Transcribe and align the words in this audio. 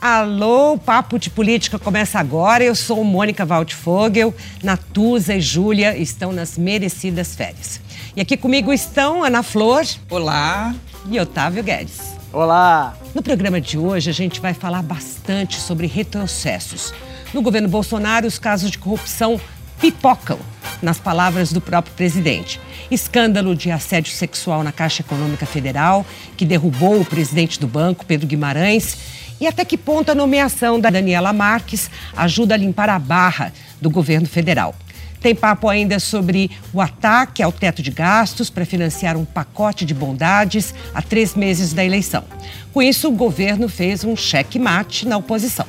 Alô, 0.00 0.78
Papo 0.78 1.18
de 1.18 1.28
Política 1.28 1.78
começa 1.78 2.18
agora. 2.18 2.64
Eu 2.64 2.74
sou 2.74 3.04
Mônica 3.04 3.44
Waldfogel. 3.44 4.34
Natuza 4.62 5.34
e 5.34 5.42
Júlia 5.42 5.94
estão 5.94 6.32
nas 6.32 6.56
merecidas 6.56 7.34
férias. 7.34 7.82
E 8.16 8.20
aqui 8.22 8.34
comigo 8.34 8.72
estão 8.72 9.22
Ana 9.22 9.42
Flor. 9.42 9.84
Olá. 10.08 10.74
E 11.10 11.20
Otávio 11.20 11.62
Guedes. 11.62 12.14
Olá. 12.32 12.96
No 13.14 13.22
programa 13.22 13.60
de 13.60 13.76
hoje, 13.76 14.08
a 14.08 14.14
gente 14.14 14.40
vai 14.40 14.54
falar 14.54 14.82
bastante 14.82 15.60
sobre 15.60 15.86
retrocessos. 15.86 16.94
No 17.34 17.42
governo 17.42 17.68
Bolsonaro, 17.68 18.26
os 18.26 18.38
casos 18.38 18.70
de 18.70 18.78
corrupção 18.78 19.38
pipocam, 19.80 20.38
nas 20.82 20.98
palavras 20.98 21.52
do 21.52 21.60
próprio 21.60 21.94
presidente. 21.94 22.60
Escândalo 22.90 23.54
de 23.54 23.70
assédio 23.70 24.12
sexual 24.12 24.62
na 24.62 24.72
Caixa 24.72 25.02
Econômica 25.02 25.46
Federal, 25.46 26.04
que 26.36 26.44
derrubou 26.44 27.00
o 27.00 27.04
presidente 27.04 27.58
do 27.58 27.66
banco, 27.66 28.04
Pedro 28.04 28.26
Guimarães 28.26 28.96
e 29.40 29.46
até 29.46 29.64
que 29.64 29.78
ponto 29.78 30.10
a 30.10 30.14
nomeação 30.14 30.78
da 30.78 30.90
Daniela 30.90 31.32
Marques 31.32 31.90
ajuda 32.16 32.54
a 32.54 32.58
limpar 32.58 32.90
a 32.90 32.98
barra 32.98 33.52
do 33.80 33.88
governo 33.88 34.26
federal. 34.26 34.74
Tem 35.20 35.34
papo 35.34 35.68
ainda 35.68 35.98
sobre 35.98 36.50
o 36.72 36.80
ataque 36.80 37.42
ao 37.42 37.52
teto 37.52 37.82
de 37.82 37.90
gastos 37.90 38.48
para 38.48 38.64
financiar 38.64 39.16
um 39.16 39.24
pacote 39.24 39.84
de 39.84 39.94
bondades 39.94 40.74
a 40.94 41.02
três 41.02 41.34
meses 41.34 41.72
da 41.72 41.84
eleição. 41.84 42.24
Com 42.72 42.80
isso, 42.80 43.08
o 43.08 43.12
governo 43.12 43.68
fez 43.68 44.02
um 44.02 44.16
cheque-mate 44.16 45.06
na 45.06 45.18
oposição. 45.18 45.66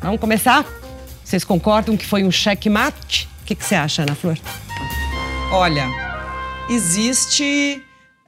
Vamos 0.00 0.20
começar? 0.20 0.79
Vocês 1.30 1.44
concordam 1.44 1.96
que 1.96 2.04
foi 2.04 2.24
um 2.24 2.30
cheque-mate? 2.32 3.28
O 3.42 3.44
que, 3.44 3.54
que 3.54 3.64
você 3.64 3.76
acha, 3.76 4.02
Ana 4.02 4.16
Flor? 4.16 4.36
Olha, 5.52 5.86
existe 6.68 7.80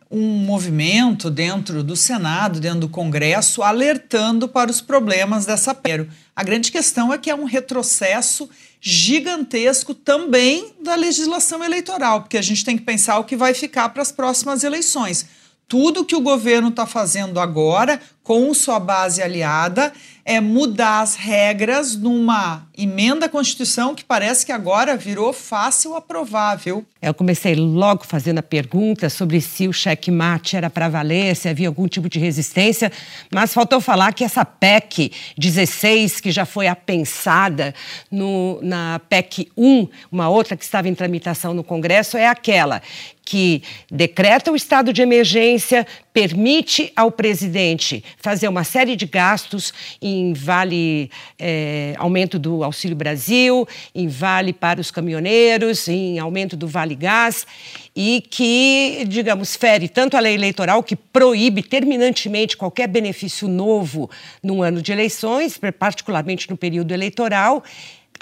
um 0.09 0.39
movimento 0.39 1.29
dentro 1.29 1.83
do 1.83 1.97
Senado, 1.97 2.61
dentro 2.61 2.79
do 2.79 2.89
Congresso, 2.89 3.61
alertando 3.61 4.47
para 4.47 4.71
os 4.71 4.81
problemas 4.81 5.45
dessa 5.45 5.75
PERO. 5.75 6.09
A 6.37 6.45
grande 6.45 6.71
questão 6.71 7.13
é 7.13 7.19
que 7.19 7.29
é 7.29 7.35
um 7.35 7.43
retrocesso 7.43 8.49
gigantesco 8.81 9.95
também 9.95 10.73
da 10.81 10.95
legislação 10.95 11.65
eleitoral, 11.65 12.21
porque 12.21 12.39
a 12.39 12.43
gente 12.43 12.65
tem 12.65 12.79
que 12.79 12.85
pensar 12.85 13.19
o 13.19 13.25
que 13.25 13.35
vai 13.35 13.53
ficar 13.53 13.89
para 13.89 14.03
as 14.03 14.13
próximas 14.13 14.63
eleições. 14.63 15.27
Tudo 15.67 16.05
que 16.05 16.15
o 16.15 16.21
governo 16.21 16.69
está 16.69 16.87
fazendo 16.87 17.41
agora, 17.41 18.01
com 18.23 18.53
sua 18.55 18.79
base 18.79 19.21
aliada, 19.21 19.93
é 20.25 20.41
mudar 20.41 21.01
as 21.01 21.17
regras 21.17 21.97
numa 21.97 22.67
emenda 22.77 23.27
à 23.27 23.29
Constituição 23.29 23.95
que 23.95 24.05
parece 24.05 24.47
que 24.47 24.53
agora 24.53 24.97
virou 24.97 25.33
fácil 25.33 25.97
aprovável. 25.97 26.85
Eu 27.01 27.13
comecei 27.13 27.55
logo 27.57 28.05
fazendo 28.05 28.39
a 28.39 28.43
pergunta 28.43 29.11
sobre 29.11 29.41
se 29.41 29.67
o 29.67 29.73
cheque-mate 29.73 30.57
era 30.57 30.71
para 30.71 30.89
valer, 30.89 31.35
se 31.35 31.49
havia 31.49 31.67
algum 31.67 31.89
tipo 31.89 32.09
de 32.09 32.19
resistência, 32.19 32.93
mas 33.33 33.53
faltou 33.53 33.81
falar 33.81 34.13
que 34.13 34.23
essa 34.23 34.45
PEC 34.45 35.11
16, 35.37 36.21
que 36.21 36.31
já 36.31 36.47
foi 36.47 36.69
apensada 36.69 37.75
no, 38.11 38.61
na 38.63 39.01
PEC 39.09 39.51
1, 39.57 39.89
uma 40.13 40.29
outra 40.29 40.57
que 40.57 40.65
estava 40.65 40.89
em 40.89 40.95
tramitação 40.95 41.53
no 41.53 41.65
Congresso, 41.65 42.17
é 42.17 42.29
aquela 42.29 42.81
que 43.25 43.63
decreta 43.91 44.51
o 44.51 44.57
estado 44.57 44.93
de 44.93 45.01
emergência, 45.01 45.87
permite 46.13 46.93
ao 46.95 47.11
presidente 47.11 48.05
fazer 48.19 48.49
uma 48.49 48.65
série 48.65 48.95
de 48.97 49.07
gastos 49.07 49.73
em 50.01 50.33
vale 50.33 51.11
é, 51.39 51.95
aumento 51.97 52.39
do 52.39 52.63
Auxílio 52.63 52.97
Brasil, 52.97 53.67
em 53.95 54.09
vale 54.09 54.53
para 54.53 54.81
os 54.81 54.91
caminhoneiros, 54.91 55.89
em 55.89 56.19
aumento 56.19 56.57
do 56.57 56.69
Vale 56.69 56.95
Gás 56.95 57.47
e 57.95 58.23
que, 58.29 59.05
digamos, 59.07 59.57
fere 59.57 59.89
tanto 59.89 60.17
a 60.17 60.21
lei 60.21 60.35
eleitoral 60.35 60.83
que 60.83 60.97
proíbe 60.97 61.63
terminantemente 61.63 62.57
qualquer 62.57 62.89
benefício 62.89 63.49
novo 63.49 64.11
num 64.43 64.63
ano 64.63 64.83
de 64.83 64.93
eleições, 64.93 65.59
particularmente 65.79 66.51
no 66.51 66.57
período 66.57 66.93
eleitoral 66.93 67.63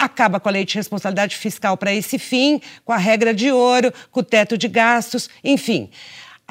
acaba 0.05 0.39
com 0.39 0.49
a 0.49 0.51
lei 0.51 0.65
de 0.65 0.75
responsabilidade 0.75 1.35
fiscal 1.35 1.77
para 1.77 1.93
esse 1.93 2.17
fim, 2.17 2.61
com 2.83 2.93
a 2.93 2.97
regra 2.97 3.33
de 3.33 3.51
ouro, 3.51 3.93
com 4.11 4.19
o 4.19 4.23
teto 4.23 4.57
de 4.57 4.67
gastos, 4.67 5.29
enfim. 5.43 5.89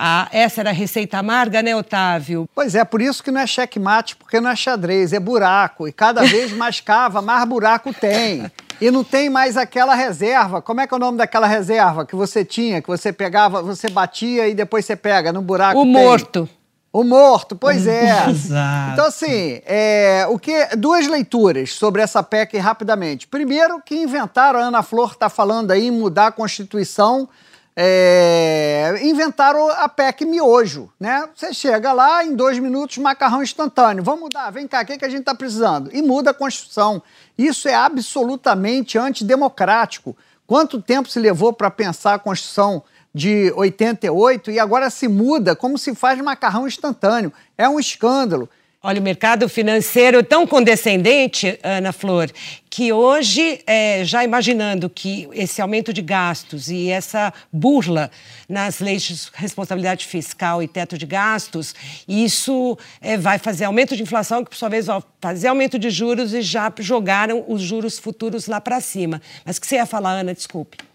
Ah, 0.03 0.29
essa 0.33 0.63
era 0.63 0.71
a 0.71 0.73
receita 0.73 1.19
amarga, 1.19 1.63
né, 1.63 1.77
Otávio? 1.77 2.49
Pois 2.55 2.75
é, 2.75 2.85
por 2.87 3.03
isso 3.03 3.23
que 3.23 3.31
não 3.31 3.41
é 3.41 3.47
checkmate, 3.47 4.17
porque 4.17 4.41
não 4.41 4.49
é 4.49 4.57
xadrez, 4.57 5.13
é 5.13 5.21
buraco. 5.21 5.87
E 5.87 5.93
cada 5.93 6.23
vez 6.23 6.53
mais 6.53 6.81
cava, 6.81 7.21
mais 7.21 7.45
buraco 7.47 7.93
tem. 7.93 8.51
E 8.81 8.91
não 8.91 9.05
tem 9.05 9.29
mais 9.29 9.59
aquela 9.59 9.95
reserva. 9.95 10.63
Como 10.63 10.81
é 10.81 10.87
que 10.87 10.95
é 10.95 10.97
o 10.97 11.01
nome 11.01 11.19
daquela 11.19 11.47
reserva 11.47 12.07
que 12.07 12.17
você 12.17 12.43
tinha, 12.47 12.81
que 12.81 12.89
você 12.89 13.13
pegava, 13.13 13.63
você 13.63 13.91
batia 13.91 14.49
e 14.49 14.55
depois 14.55 14.87
você 14.87 14.97
pega 14.97 15.35
no 15.35 15.43
buraco? 15.43 15.79
O 15.79 15.83
tem? 15.83 15.93
morto. 15.93 16.49
O 16.93 17.05
morto, 17.05 17.55
pois 17.55 17.87
é. 17.87 18.27
Exato. 18.31 18.93
Então, 18.93 19.07
assim, 19.07 19.61
é, 19.65 20.27
o 20.29 20.39
que, 20.39 20.67
duas 20.77 21.07
leituras 21.07 21.73
sobre 21.75 22.03
essa 22.03 22.23
PEC 22.23 22.59
rapidamente. 22.59 23.29
Primeiro, 23.29 23.81
que 23.81 23.95
inventaram, 23.95 24.59
a 24.59 24.63
Ana 24.65 24.83
Flor 24.83 25.13
está 25.13 25.29
falando 25.29 25.71
aí, 25.71 25.87
em 25.87 25.91
mudar 25.91 26.29
a 26.29 26.33
Constituição. 26.33 27.29
É, 27.77 28.99
inventaram 29.03 29.71
a 29.71 29.89
PEC 29.89 30.25
miojo, 30.25 30.93
né? 30.99 31.29
Você 31.35 31.55
chega 31.55 31.93
lá, 31.93 32.25
em 32.25 32.35
dois 32.35 32.59
minutos, 32.59 32.99
macarrão 32.99 33.43
instantâneo. 33.43 34.03
Vamos 34.03 34.23
mudar, 34.23 34.51
vem 34.51 34.67
cá, 34.67 34.83
o 34.83 34.85
que, 34.85 34.99
que 34.99 35.05
a 35.05 35.09
gente 35.09 35.21
está 35.21 35.35
precisando? 35.35 35.89
E 35.93 36.03
muda 36.03 36.33
a 36.33 36.35
Constituição. 36.35 37.01
Isso 37.39 37.69
é 37.69 37.75
absolutamente 37.75 38.99
antidemocrático. 38.99 40.17
Quanto 40.47 40.83
tempo 40.83 41.09
se 41.09 41.21
levou 41.21 41.53
para 41.53 41.71
pensar 41.71 42.15
a 42.15 42.19
Constituição 42.19 42.83
de 43.15 43.53
88 43.57 44.51
e 44.51 44.59
agora 44.59 44.89
se 44.91 45.09
muda 45.09 45.57
como 45.57 45.77
se 45.77 45.95
faz 45.95 46.21
macarrão 46.21 46.67
instantâneo. 46.67 47.33
É 47.57 47.69
um 47.69 47.81
escândalo. 47.81 48.49
Olha, 48.83 48.99
o 48.99 49.05
mercado 49.05 49.47
financeiro 49.47 50.23
tão 50.23 50.47
condescendente, 50.47 51.59
Ana 51.63 51.93
Flor, 51.93 52.31
que 52.71 52.91
hoje, 52.91 53.61
é, 53.67 54.03
já 54.07 54.25
imaginando 54.25 54.89
que 54.89 55.29
esse 55.35 55.61
aumento 55.61 55.93
de 55.93 56.01
gastos 56.01 56.71
e 56.71 56.89
essa 56.89 57.31
burla 57.53 58.11
nas 58.49 58.81
leis 58.81 59.03
de 59.03 59.21
responsabilidade 59.35 60.07
fiscal 60.07 60.63
e 60.63 60.69
teto 60.69 60.97
de 60.97 61.05
gastos, 61.05 61.75
isso 62.09 62.79
é, 63.03 63.19
vai 63.19 63.39
fazer 63.39 63.67
aumento 63.67 63.95
de 63.95 64.03
inflação, 64.03 64.43
que 64.43 64.49
por 64.49 64.57
sua 64.57 64.71
vez 64.71 64.87
vai 64.87 65.03
fazer 65.21 65.49
aumento 65.49 65.79
de 65.79 65.91
juros 65.91 66.33
e 66.33 66.41
já 66.41 66.73
jogaram 66.79 67.45
os 67.49 67.61
juros 67.61 67.99
futuros 67.99 68.47
lá 68.47 68.63
para 68.63 68.81
cima. 68.81 69.21
Mas 69.45 69.59
o 69.59 69.61
que 69.61 69.67
você 69.67 69.75
ia 69.75 69.85
falar, 69.85 70.13
Ana? 70.13 70.33
Desculpe. 70.33 70.90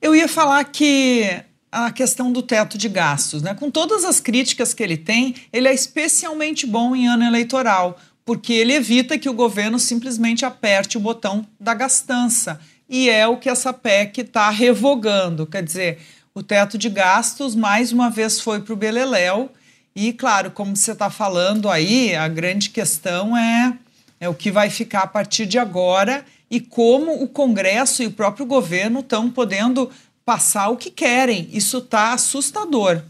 Eu 0.00 0.14
ia 0.14 0.28
falar 0.28 0.64
que 0.64 1.42
a 1.70 1.90
questão 1.90 2.32
do 2.32 2.40
teto 2.40 2.78
de 2.78 2.88
gastos, 2.88 3.42
né? 3.42 3.54
Com 3.54 3.70
todas 3.70 4.04
as 4.04 4.20
críticas 4.20 4.72
que 4.72 4.82
ele 4.82 4.96
tem, 4.96 5.34
ele 5.52 5.68
é 5.68 5.74
especialmente 5.74 6.66
bom 6.66 6.94
em 6.94 7.08
ano 7.08 7.24
eleitoral, 7.24 7.98
porque 8.24 8.52
ele 8.52 8.74
evita 8.74 9.18
que 9.18 9.28
o 9.28 9.34
governo 9.34 9.78
simplesmente 9.78 10.44
aperte 10.44 10.96
o 10.96 11.00
botão 11.00 11.46
da 11.58 11.74
gastança. 11.74 12.60
E 12.88 13.10
é 13.10 13.26
o 13.26 13.36
que 13.36 13.50
essa 13.50 13.72
PEC 13.72 14.20
está 14.20 14.48
revogando. 14.50 15.46
Quer 15.46 15.62
dizer, 15.62 15.98
o 16.34 16.42
teto 16.42 16.78
de 16.78 16.88
gastos, 16.88 17.54
mais 17.54 17.92
uma 17.92 18.08
vez, 18.08 18.40
foi 18.40 18.60
para 18.60 18.72
o 18.72 18.76
Beleléu. 18.76 19.50
E, 19.94 20.12
claro, 20.12 20.50
como 20.50 20.76
você 20.76 20.92
está 20.92 21.10
falando 21.10 21.68
aí, 21.68 22.14
a 22.14 22.28
grande 22.28 22.70
questão 22.70 23.36
é, 23.36 23.76
é 24.20 24.28
o 24.28 24.34
que 24.34 24.50
vai 24.50 24.70
ficar 24.70 25.02
a 25.02 25.06
partir 25.06 25.44
de 25.44 25.58
agora 25.58 26.24
e 26.50 26.60
como 26.60 27.22
o 27.22 27.28
Congresso 27.28 28.02
e 28.02 28.06
o 28.06 28.12
próprio 28.12 28.46
governo 28.46 29.00
estão 29.00 29.30
podendo 29.30 29.90
passar 30.24 30.68
o 30.68 30.76
que 30.76 30.90
querem. 30.90 31.48
Isso 31.52 31.78
está 31.78 32.12
assustador. 32.12 33.02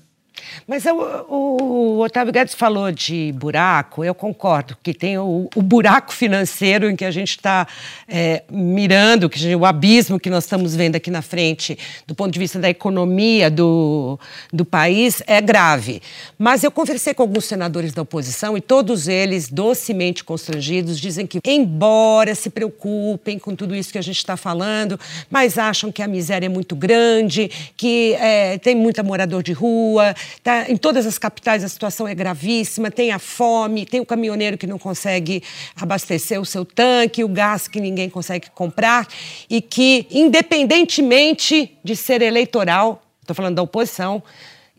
Mas 0.66 0.84
o, 0.86 2.00
Otávio 2.00 2.32
Guedes 2.32 2.54
falou 2.54 2.90
de 2.92 3.32
buraco, 3.32 4.04
eu 4.04 4.14
concordo, 4.14 4.76
que 4.82 4.92
tem 4.92 5.18
o, 5.18 5.48
o 5.54 5.62
buraco 5.62 6.12
financeiro 6.12 6.90
em 6.90 6.96
que 6.96 7.04
a 7.04 7.10
gente 7.10 7.30
está 7.30 7.66
é, 8.06 8.42
mirando, 8.50 9.28
que 9.28 9.54
o 9.54 9.64
abismo 9.64 10.18
que 10.18 10.30
nós 10.30 10.44
estamos 10.44 10.74
vendo 10.74 10.96
aqui 10.96 11.10
na 11.10 11.22
frente, 11.22 11.78
do 12.06 12.14
ponto 12.14 12.32
de 12.32 12.38
vista 12.38 12.58
da 12.58 12.68
economia 12.68 13.50
do, 13.50 14.18
do 14.52 14.64
país, 14.64 15.22
é 15.26 15.40
grave. 15.40 16.02
Mas 16.38 16.62
eu 16.62 16.70
conversei 16.70 17.14
com 17.14 17.22
alguns 17.22 17.44
senadores 17.44 17.92
da 17.92 18.02
oposição 18.02 18.56
e 18.56 18.60
todos 18.60 19.08
eles, 19.08 19.48
docemente 19.48 20.22
constrangidos, 20.24 20.98
dizem 20.98 21.26
que, 21.26 21.40
embora 21.44 22.34
se 22.34 22.50
preocupem 22.50 23.38
com 23.38 23.54
tudo 23.54 23.74
isso 23.74 23.92
que 23.92 23.98
a 23.98 24.02
gente 24.02 24.18
está 24.18 24.36
falando, 24.36 24.98
mas 25.30 25.58
acham 25.58 25.90
que 25.90 26.02
a 26.02 26.08
miséria 26.08 26.46
é 26.46 26.48
muito 26.48 26.76
grande, 26.76 27.50
que 27.76 28.14
é, 28.14 28.58
tem 28.58 28.74
muita 28.74 29.02
morador 29.02 29.42
de 29.42 29.52
rua, 29.52 30.14
tá, 30.42 30.70
em 30.70 30.76
todas 30.76 31.06
as 31.06 31.18
capitais 31.18 31.64
a 31.64 31.68
situação 31.68 32.06
é 32.06 32.14
gravíssima, 32.14 32.90
tem 32.90 33.12
a 33.12 33.18
fome, 33.18 33.86
tem 33.86 34.00
o 34.00 34.06
caminhoneiro 34.06 34.56
que 34.56 34.66
não 34.66 34.78
consegue 34.78 35.42
abastecer 35.76 36.40
o 36.40 36.44
seu 36.44 36.64
tanque, 36.64 37.24
o 37.24 37.28
gás 37.28 37.68
que 37.68 37.80
ninguém 37.80 38.08
consegue 38.08 38.50
comprar 38.50 39.06
e 39.48 39.60
que, 39.60 40.06
independentemente 40.10 41.76
de 41.82 41.96
ser 41.96 42.22
eleitoral, 42.22 43.02
estou 43.20 43.34
falando 43.34 43.56
da 43.56 43.62
oposição, 43.62 44.22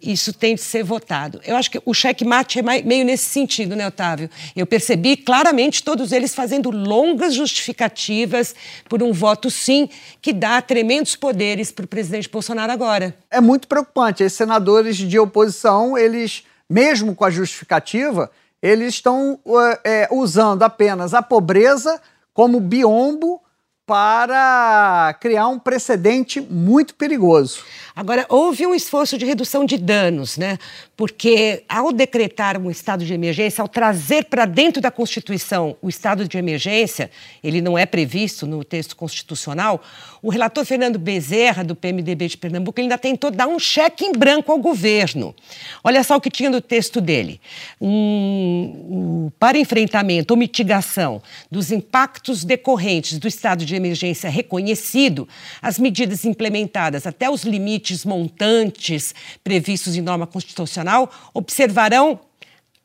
isso 0.01 0.34
tem 0.34 0.56
de 0.56 0.62
ser 0.62 0.84
votado. 0.84 1.40
Eu 1.46 1.56
acho 1.56 1.72
que 1.72 1.81
o 1.86 1.94
checkmate 1.94 2.60
é 2.60 2.62
meio 2.62 3.06
nesse 3.06 3.25
sentido, 3.25 3.75
né, 3.75 3.88
Otávio? 3.88 4.30
Eu 4.56 4.66
percebi 4.66 5.18
claramente 5.18 5.84
todos 5.84 6.12
eles 6.12 6.34
fazendo 6.34 6.69
longas 6.72 7.34
justificativas 7.34 8.56
por 8.88 9.04
um 9.04 9.12
voto 9.12 9.50
sim, 9.50 9.90
que 10.22 10.34
dá 10.34 10.62
tremendos 10.62 11.16
poderes 11.16 11.72
para 11.72 11.86
o 11.86 11.88
presidente 11.88 12.30
Bolsonaro 12.30 12.72
agora. 12.72 13.16
É 13.30 13.42
muito 13.42 13.68
preocupante. 13.68 14.24
Esses 14.24 14.38
senadores 14.38 14.98
de 14.98 15.19
oposição, 15.19 15.98
eles, 15.98 16.44
mesmo 16.69 17.16
com 17.16 17.25
a 17.25 17.30
justificativa, 17.30 18.31
eles 18.62 18.95
estão 18.95 19.40
é, 19.84 20.07
usando 20.12 20.63
apenas 20.63 21.13
a 21.13 21.22
pobreza 21.22 22.02
como 22.34 22.60
biombo 22.60 23.42
para 23.89 25.15
criar 25.19 25.47
um 25.47 25.57
precedente 25.57 26.39
muito 26.39 26.94
perigoso. 26.94 27.63
Agora, 27.95 28.24
houve 28.30 28.68
um 28.68 28.75
esforço 28.75 29.18
de 29.18 29.25
redução 29.25 29.65
de 29.65 29.80
danos, 29.80 30.38
né? 30.38 30.59
Porque 30.95 31.63
ao 31.68 31.91
decretar 31.91 32.56
um 32.62 32.69
estado 32.69 33.03
de 33.03 33.13
emergência, 33.13 33.63
ao 33.63 33.68
trazer 33.68 34.25
para 34.25 34.45
dentro 34.45 34.80
da 34.80 34.91
Constituição 34.91 35.75
o 35.81 35.89
estado 35.89 36.27
de 36.27 36.38
emergência, 36.38 37.09
ele 37.44 37.62
não 37.62 37.75
é 37.75 37.86
previsto 37.88 38.45
no 38.45 38.63
texto 38.63 38.95
constitucional, 38.95 39.81
o 40.21 40.30
relator 40.30 40.65
Fernando 40.65 41.00
Bezerra, 41.00 41.63
do 41.63 41.75
PMDB 41.75 42.27
de 42.27 42.38
Pernambuco, 42.38 42.80
ainda 42.80 42.97
tentou 42.97 43.31
dar 43.31 43.47
um 43.47 43.57
cheque 43.57 44.06
em 44.06 44.12
branco 44.12 44.51
ao 44.51 44.59
governo. 44.59 45.33
Olha 45.83 46.03
só 46.03 46.18
o 46.18 46.21
que 46.21 46.30
tinha 46.30 46.50
no 46.50 46.62
texto 46.62 47.00
dele. 47.00 47.39
Um, 47.80 47.88
um, 47.89 49.31
para 49.39 49.57
enfrentamento 49.57 50.33
ou 50.33 50.38
mitigação 50.38 51.21
dos 51.50 51.71
impactos 51.71 52.44
decorrentes 52.44 53.18
do 53.18 53.27
estado 53.27 53.65
de 53.65 53.79
emergência 53.80 54.30
reconhecido, 54.30 55.28
as 55.62 55.80
medidas 55.80 56.26
implementadas 56.26 57.08
até 57.08 57.30
os 57.30 57.44
limites 57.44 58.06
montantes 58.06 59.16
previstos 59.44 59.96
em 59.96 60.02
norma 60.02 60.28
constitucional, 60.28 61.12
observarão, 61.34 62.20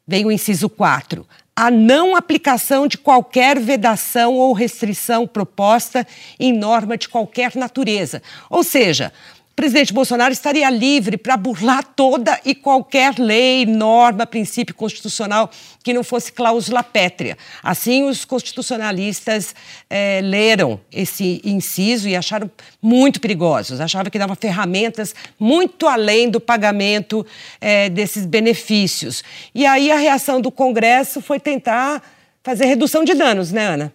vem 0.06 0.25
o 0.25 0.32
inciso 0.32 0.69
4, 0.69 1.26
a 1.56 1.70
não 1.70 2.17
aplicação 2.17 2.87
de 2.87 2.99
qualquer 2.99 3.61
vedação 3.61 4.35
ou 4.35 4.52
restrição 4.52 5.26
proposta 5.26 6.06
em 6.38 6.52
norma 6.52 6.96
de 6.96 7.08
qualquer 7.08 7.55
natureza. 7.55 8.20
Ou 8.50 8.64
seja, 8.64 9.12
o 9.54 9.62
presidente 9.64 9.92
Bolsonaro 9.92 10.32
estaria 10.32 10.68
livre 10.68 11.16
para 11.16 11.36
burlar 11.36 11.84
toda 11.84 12.40
e 12.44 12.56
qualquer 12.56 13.16
lei, 13.20 13.64
norma, 13.64 14.26
princípio 14.26 14.74
constitucional 14.74 15.48
que 15.80 15.92
não 15.92 16.02
fosse 16.02 16.32
cláusula 16.32 16.82
pétrea. 16.82 17.38
Assim, 17.62 18.02
os 18.02 18.24
constitucionalistas 18.24 19.54
é, 19.88 20.20
leram 20.24 20.80
esse 20.90 21.40
inciso 21.44 22.08
e 22.08 22.16
acharam 22.16 22.50
muito 22.82 23.20
perigosos, 23.20 23.80
achavam 23.80 24.10
que 24.10 24.18
dava 24.18 24.34
ferramentas 24.34 25.14
muito 25.38 25.86
além 25.86 26.28
do 26.28 26.40
pagamento 26.40 27.24
é, 27.60 27.88
desses 27.88 28.26
benefícios. 28.26 29.22
E 29.54 29.64
aí 29.64 29.88
a 29.92 29.96
reação 29.96 30.40
do 30.40 30.50
Congresso 30.50 31.22
foi 31.22 31.38
tentar 31.38 32.02
fazer 32.42 32.64
redução 32.64 33.04
de 33.04 33.14
danos, 33.14 33.52
né, 33.52 33.66
Ana? 33.68 33.94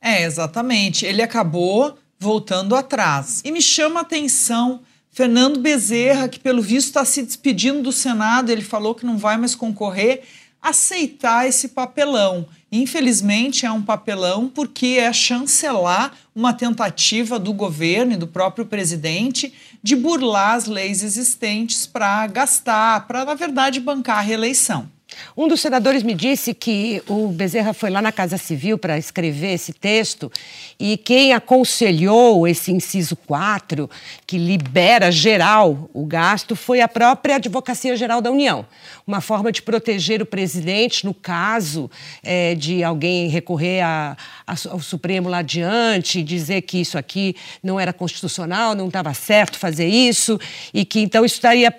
É, 0.00 0.22
exatamente. 0.22 1.04
Ele 1.04 1.20
acabou 1.20 1.98
voltando 2.24 2.74
atrás. 2.74 3.42
E 3.44 3.52
me 3.52 3.60
chama 3.60 4.00
a 4.00 4.02
atenção 4.02 4.80
Fernando 5.10 5.60
Bezerra, 5.60 6.26
que 6.26 6.40
pelo 6.40 6.62
visto 6.62 6.86
está 6.86 7.04
se 7.04 7.22
despedindo 7.22 7.82
do 7.82 7.92
Senado, 7.92 8.50
ele 8.50 8.62
falou 8.62 8.94
que 8.94 9.04
não 9.04 9.18
vai 9.18 9.36
mais 9.36 9.54
concorrer, 9.54 10.22
aceitar 10.60 11.46
esse 11.46 11.68
papelão. 11.68 12.48
Infelizmente 12.72 13.66
é 13.66 13.70
um 13.70 13.82
papelão 13.82 14.48
porque 14.48 14.96
é 14.98 15.12
chancelar 15.12 16.14
uma 16.34 16.54
tentativa 16.54 17.38
do 17.38 17.52
governo 17.52 18.14
e 18.14 18.16
do 18.16 18.26
próprio 18.26 18.64
presidente 18.64 19.52
de 19.82 19.94
burlar 19.94 20.54
as 20.54 20.64
leis 20.64 21.02
existentes 21.02 21.86
para 21.86 22.26
gastar, 22.26 23.06
para, 23.06 23.26
na 23.26 23.34
verdade, 23.34 23.78
bancar 23.78 24.18
a 24.18 24.22
reeleição. 24.22 24.88
Um 25.36 25.48
dos 25.48 25.60
senadores 25.60 26.02
me 26.02 26.14
disse 26.14 26.54
que 26.54 27.02
o 27.08 27.28
Bezerra 27.28 27.72
foi 27.72 27.90
lá 27.90 28.00
na 28.00 28.12
Casa 28.12 28.38
Civil 28.38 28.78
para 28.78 28.98
escrever 28.98 29.54
esse 29.54 29.72
texto 29.72 30.30
e 30.78 30.96
quem 30.96 31.32
aconselhou 31.32 32.46
esse 32.46 32.72
inciso 32.72 33.16
4, 33.16 33.88
que 34.26 34.38
libera 34.38 35.10
geral 35.10 35.90
o 35.92 36.04
gasto, 36.04 36.56
foi 36.56 36.80
a 36.80 36.88
própria 36.88 37.36
Advocacia 37.36 37.96
Geral 37.96 38.20
da 38.20 38.30
União. 38.30 38.66
Uma 39.06 39.20
forma 39.20 39.52
de 39.52 39.62
proteger 39.62 40.22
o 40.22 40.26
presidente 40.26 41.04
no 41.04 41.12
caso 41.12 41.90
é, 42.22 42.54
de 42.54 42.82
alguém 42.82 43.28
recorrer 43.28 43.82
a, 43.82 44.16
a, 44.46 44.54
ao 44.70 44.80
Supremo 44.80 45.28
lá 45.28 45.38
adiante, 45.38 46.22
dizer 46.22 46.62
que 46.62 46.78
isso 46.78 46.96
aqui 46.96 47.36
não 47.62 47.78
era 47.78 47.92
constitucional, 47.92 48.74
não 48.74 48.88
estava 48.88 49.12
certo 49.14 49.58
fazer 49.58 49.86
isso 49.86 50.40
e 50.72 50.84
que 50.84 51.00
então 51.00 51.24
isso 51.24 51.36
estaria. 51.36 51.72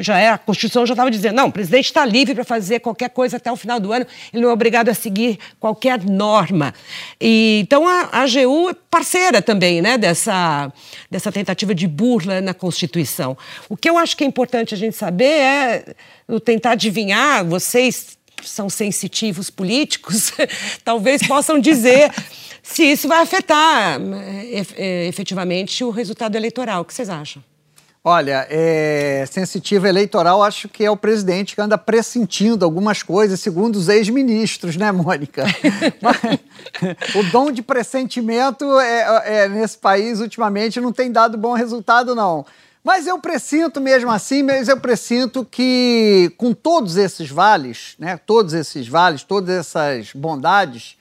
Já 0.00 0.18
é, 0.18 0.28
a 0.30 0.38
Constituição 0.38 0.84
já 0.86 0.92
estava 0.94 1.10
dizendo, 1.10 1.36
não, 1.36 1.48
o 1.48 1.52
presidente 1.52 1.86
está 1.86 2.04
livre 2.04 2.34
para 2.34 2.44
fazer 2.44 2.67
fazer 2.68 2.80
qualquer 2.80 3.08
coisa 3.10 3.38
até 3.38 3.50
o 3.50 3.56
final 3.56 3.80
do 3.80 3.92
ano, 3.92 4.06
ele 4.32 4.42
não 4.42 4.50
é 4.50 4.52
obrigado 4.52 4.90
a 4.90 4.94
seguir 4.94 5.38
qualquer 5.58 6.04
norma. 6.04 6.74
E, 7.18 7.60
então 7.62 7.88
a, 7.88 8.08
a 8.12 8.22
AGU 8.22 8.68
é 8.68 8.74
parceira 8.90 9.40
também 9.40 9.80
né, 9.80 9.96
dessa, 9.96 10.70
dessa 11.10 11.32
tentativa 11.32 11.74
de 11.74 11.86
burla 11.86 12.42
na 12.42 12.52
Constituição. 12.52 13.36
O 13.68 13.76
que 13.76 13.88
eu 13.88 13.96
acho 13.96 14.16
que 14.16 14.22
é 14.22 14.26
importante 14.26 14.74
a 14.74 14.76
gente 14.76 14.96
saber 14.96 15.24
é 15.24 15.94
tentar 16.44 16.72
adivinhar, 16.72 17.44
vocês 17.44 18.18
são 18.44 18.68
sensitivos 18.68 19.48
políticos, 19.48 20.32
talvez 20.84 21.26
possam 21.26 21.58
dizer 21.58 22.12
se 22.62 22.84
isso 22.84 23.08
vai 23.08 23.22
afetar 23.22 23.98
efetivamente 25.08 25.82
o 25.82 25.90
resultado 25.90 26.36
eleitoral. 26.36 26.82
O 26.82 26.84
que 26.84 26.92
vocês 26.92 27.08
acham? 27.08 27.42
Olha, 28.04 28.46
é, 28.48 29.24
sensitivo 29.30 29.86
eleitoral, 29.86 30.42
acho 30.42 30.68
que 30.68 30.84
é 30.84 30.90
o 30.90 30.96
presidente 30.96 31.54
que 31.54 31.60
anda 31.60 31.76
pressentindo 31.76 32.64
algumas 32.64 33.02
coisas, 33.02 33.40
segundo 33.40 33.76
os 33.76 33.88
ex-ministros, 33.88 34.76
né, 34.76 34.92
Mônica? 34.92 35.44
o 37.16 37.22
dom 37.30 37.50
de 37.50 37.60
pressentimento 37.60 38.64
é, 38.78 39.42
é, 39.42 39.48
nesse 39.48 39.76
país, 39.78 40.20
ultimamente, 40.20 40.80
não 40.80 40.92
tem 40.92 41.10
dado 41.10 41.36
bom 41.36 41.54
resultado, 41.54 42.14
não. 42.14 42.46
Mas 42.84 43.06
eu 43.06 43.18
presinto 43.18 43.80
mesmo 43.80 44.10
assim, 44.10 44.42
mas 44.42 44.68
eu 44.68 44.78
presinto 44.78 45.44
que 45.44 46.32
com 46.38 46.54
todos 46.54 46.96
esses 46.96 47.28
vales, 47.28 47.96
né, 47.98 48.16
todos 48.16 48.54
esses 48.54 48.86
vales, 48.86 49.24
todas 49.24 49.50
essas 49.50 50.12
bondades, 50.14 50.96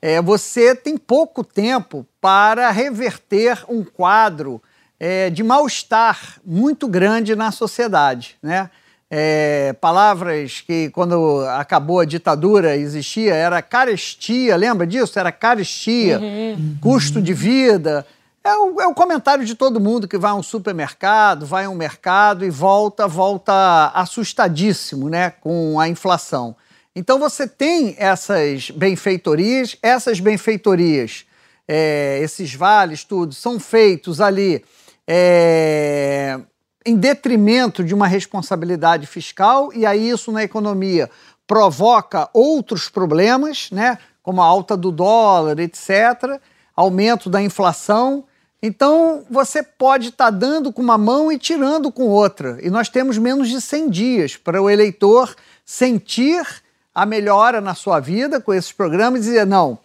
é, 0.00 0.20
você 0.22 0.74
tem 0.74 0.96
pouco 0.96 1.44
tempo 1.44 2.06
para 2.20 2.70
reverter 2.70 3.64
um 3.68 3.84
quadro 3.84 4.62
é, 5.00 5.30
de 5.30 5.42
mal-estar 5.42 6.40
muito 6.44 6.88
grande 6.88 7.36
na 7.36 7.52
sociedade. 7.52 8.36
Né? 8.42 8.70
É, 9.10 9.74
palavras 9.80 10.60
que, 10.60 10.90
quando 10.90 11.44
acabou 11.56 12.00
a 12.00 12.04
ditadura, 12.04 12.76
existia, 12.76 13.34
era 13.34 13.62
carestia, 13.62 14.56
lembra 14.56 14.86
disso? 14.86 15.18
Era 15.18 15.32
carestia, 15.32 16.18
uhum. 16.18 16.76
custo 16.80 17.22
de 17.22 17.32
vida. 17.32 18.06
É 18.44 18.54
o, 18.54 18.80
é 18.80 18.86
o, 18.86 18.94
comentário 18.94 19.44
de 19.44 19.54
todo 19.54 19.80
mundo 19.80 20.06
que 20.06 20.18
vai 20.18 20.30
a 20.30 20.34
um 20.34 20.42
supermercado, 20.42 21.46
vai 21.46 21.64
a 21.64 21.70
um 21.70 21.74
mercado 21.74 22.44
e 22.44 22.50
volta, 22.50 23.06
volta 23.06 23.90
assustadíssimo 23.94 25.08
né, 25.08 25.30
com 25.30 25.78
a 25.78 25.88
inflação. 25.88 26.54
Então 26.94 27.18
você 27.18 27.46
tem 27.46 27.94
essas 27.98 28.70
benfeitorias, 28.70 29.76
essas 29.82 30.18
benfeitorias, 30.20 31.24
é, 31.66 32.18
esses 32.22 32.54
vales, 32.54 33.04
tudo, 33.04 33.34
são 33.34 33.60
feitos 33.60 34.20
ali 34.20 34.64
é, 35.10 36.38
em 36.84 36.94
detrimento 36.94 37.82
de 37.82 37.94
uma 37.94 38.06
responsabilidade 38.06 39.06
fiscal, 39.06 39.72
e 39.72 39.86
aí 39.86 40.10
isso 40.10 40.30
na 40.30 40.44
economia 40.44 41.10
provoca 41.46 42.28
outros 42.34 42.90
problemas, 42.90 43.70
né, 43.70 43.96
como 44.22 44.42
a 44.42 44.44
alta 44.44 44.76
do 44.76 44.92
dólar, 44.92 45.58
etc., 45.60 46.38
aumento 46.76 47.30
da 47.30 47.40
inflação. 47.40 48.24
Então, 48.62 49.24
você 49.30 49.62
pode 49.62 50.10
estar 50.10 50.26
tá 50.26 50.30
dando 50.30 50.70
com 50.70 50.82
uma 50.82 50.98
mão 50.98 51.32
e 51.32 51.38
tirando 51.38 51.90
com 51.90 52.08
outra. 52.08 52.58
E 52.60 52.68
nós 52.68 52.90
temos 52.90 53.16
menos 53.16 53.48
de 53.48 53.62
100 53.62 53.88
dias 53.88 54.36
para 54.36 54.60
o 54.60 54.68
eleitor 54.68 55.34
sentir 55.64 56.46
a 56.94 57.06
melhora 57.06 57.60
na 57.60 57.74
sua 57.74 57.98
vida 57.98 58.40
com 58.40 58.52
esses 58.52 58.72
programas 58.72 59.20
e 59.20 59.24
dizer: 59.24 59.46
não, 59.46 59.78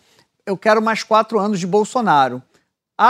eu 0.46 0.58
quero 0.58 0.82
mais 0.82 1.04
quatro 1.04 1.40
anos 1.40 1.60
de 1.60 1.68
Bolsonaro 1.68 2.42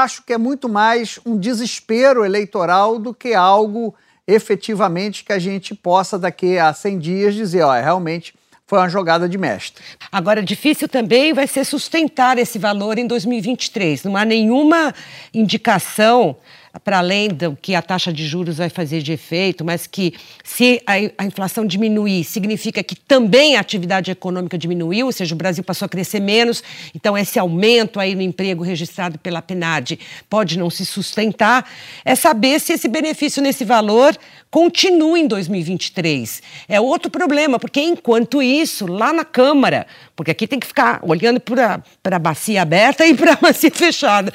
acho 0.01 0.23
que 0.23 0.33
é 0.33 0.37
muito 0.37 0.67
mais 0.67 1.19
um 1.25 1.37
desespero 1.37 2.25
eleitoral 2.25 2.97
do 2.97 3.13
que 3.13 3.33
algo 3.33 3.93
efetivamente 4.27 5.23
que 5.23 5.33
a 5.33 5.39
gente 5.39 5.75
possa, 5.75 6.17
daqui 6.17 6.57
a 6.57 6.73
100 6.73 6.99
dias, 6.99 7.35
dizer: 7.35 7.61
ó, 7.61 7.73
realmente 7.73 8.33
foi 8.65 8.79
uma 8.79 8.89
jogada 8.89 9.29
de 9.29 9.37
mestre. 9.37 9.83
Agora, 10.11 10.41
difícil 10.41 10.87
também 10.87 11.33
vai 11.33 11.45
ser 11.45 11.63
sustentar 11.63 12.37
esse 12.37 12.57
valor 12.57 12.97
em 12.97 13.05
2023. 13.05 14.03
Não 14.03 14.17
há 14.17 14.25
nenhuma 14.25 14.93
indicação 15.33 16.37
para 16.79 16.97
além 16.97 17.29
do 17.29 17.55
que 17.61 17.75
a 17.75 17.81
taxa 17.81 18.11
de 18.11 18.25
juros 18.25 18.57
vai 18.57 18.67
fazer 18.67 19.01
de 19.03 19.13
efeito, 19.13 19.63
mas 19.63 19.85
que 19.85 20.13
se 20.43 20.81
a, 20.87 20.93
a, 21.19 21.25
inflação 21.25 21.67
diminuir, 21.67 22.23
significa 22.23 22.81
que 22.81 22.95
também 22.95 23.55
a 23.55 23.59
atividade 23.59 24.09
econômica 24.09 24.57
diminuiu, 24.57 25.05
ou 25.05 25.11
seja, 25.11 25.35
o 25.35 25.37
Brasil 25.37 25.63
passou 25.63 25.85
a 25.85 25.89
crescer 25.89 26.19
menos, 26.19 26.63
então 26.95 27.15
esse 27.15 27.37
aumento 27.37 27.99
aí 27.99 28.15
no 28.15 28.23
emprego 28.23 28.63
registrado 28.63 29.19
pela 29.19 29.41
PNAD 29.41 29.99
pode 30.27 30.57
não 30.57 30.69
se 30.69 30.83
sustentar, 30.83 31.69
é 32.03 32.15
saber 32.15 32.59
se 32.59 32.73
esse 32.73 32.87
benefício 32.87 33.41
nesse 33.41 33.63
valor 33.63 34.17
continua 34.49 35.19
em 35.19 35.27
2023. 35.27 36.41
É 36.67 36.81
outro 36.81 37.11
problema, 37.11 37.59
porque 37.59 37.81
enquanto 37.81 38.41
isso, 38.41 38.87
lá 38.87 39.13
na 39.13 39.23
Câmara, 39.25 39.85
porque 40.15 40.31
aqui 40.31 40.47
tem 40.47 40.59
que 40.59 40.67
ficar 40.67 40.99
olhando 41.03 41.39
para 41.39 41.83
a 42.03 42.19
bacia 42.19 42.63
aberta 42.63 43.05
e 43.05 43.13
para 43.13 43.33
a 43.33 43.37
bacia 43.41 43.71
fechada. 43.71 44.33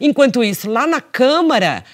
Enquanto 0.00 0.42
isso, 0.42 0.70
lá 0.70 0.86
na 0.86 1.00
Câmara, 1.00 1.84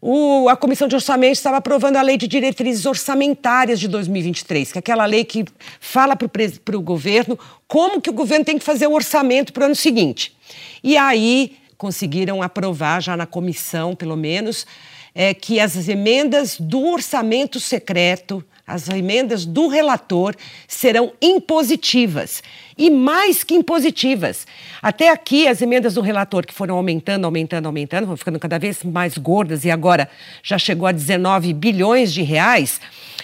o, 0.00 0.48
a 0.48 0.56
Comissão 0.56 0.88
de 0.88 0.96
Orçamento 0.96 1.34
estava 1.34 1.58
aprovando 1.58 1.96
a 1.96 2.02
Lei 2.02 2.16
de 2.16 2.26
Diretrizes 2.26 2.86
Orçamentárias 2.86 3.78
de 3.78 3.86
2023, 3.86 4.72
que 4.72 4.78
é 4.78 4.80
aquela 4.80 5.06
lei 5.06 5.24
que 5.24 5.44
fala 5.78 6.16
para 6.16 6.76
o 6.76 6.80
governo 6.80 7.38
como 7.68 8.00
que 8.00 8.10
o 8.10 8.12
governo 8.12 8.44
tem 8.44 8.58
que 8.58 8.64
fazer 8.64 8.88
o 8.88 8.92
orçamento 8.92 9.52
para 9.52 9.62
o 9.62 9.66
ano 9.66 9.76
seguinte. 9.76 10.36
E 10.82 10.96
aí 10.96 11.56
conseguiram 11.78 12.42
aprovar, 12.42 13.00
já 13.00 13.16
na 13.16 13.26
comissão, 13.26 13.94
pelo 13.94 14.16
menos, 14.16 14.66
é, 15.14 15.34
que 15.34 15.60
as 15.60 15.88
emendas 15.88 16.58
do 16.58 16.84
orçamento 16.84 17.60
secreto 17.60 18.44
as 18.66 18.88
emendas 18.88 19.44
do 19.44 19.68
relator 19.68 20.34
serão 20.68 21.12
impositivas 21.20 22.42
e 22.78 22.90
mais 22.90 23.42
que 23.42 23.54
impositivas. 23.54 24.46
Até 24.80 25.10
aqui, 25.10 25.46
as 25.46 25.60
emendas 25.60 25.94
do 25.94 26.00
relator, 26.00 26.46
que 26.46 26.54
foram 26.54 26.76
aumentando, 26.76 27.24
aumentando, 27.24 27.66
aumentando, 27.66 28.06
vão 28.06 28.16
ficando 28.16 28.38
cada 28.38 28.58
vez 28.58 28.82
mais 28.82 29.18
gordas 29.18 29.64
e 29.64 29.70
agora 29.70 30.08
já 30.42 30.58
chegou 30.58 30.86
a 30.86 30.92
19 30.92 31.52
bilhões 31.52 32.12
de 32.12 32.22
reais, 32.22 32.80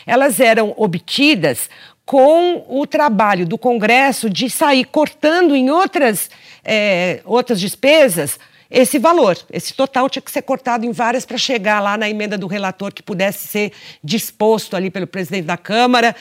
elas 0.06 0.40
eram 0.40 0.74
obtidas 0.76 1.70
com 2.04 2.64
o 2.68 2.86
trabalho 2.86 3.46
do 3.46 3.58
Congresso 3.58 4.30
de 4.30 4.48
sair 4.48 4.84
cortando 4.86 5.54
em 5.54 5.70
outras, 5.70 6.30
é, 6.64 7.20
outras 7.24 7.60
despesas 7.60 8.38
esse 8.70 8.98
valor. 8.98 9.38
Esse 9.50 9.72
total 9.74 10.08
tinha 10.10 10.22
que 10.22 10.30
ser 10.30 10.42
cortado 10.42 10.84
em 10.84 10.92
várias 10.92 11.24
para 11.24 11.38
chegar 11.38 11.80
lá 11.80 11.96
na 11.96 12.08
emenda 12.08 12.36
do 12.36 12.46
relator 12.46 12.92
que 12.92 13.02
pudesse 13.02 13.48
ser 13.48 13.72
disposto 14.02 14.76
ali 14.76 14.90
pelo 14.90 15.06
presidente 15.06 15.44
da 15.44 15.56
Câmara, 15.56 16.14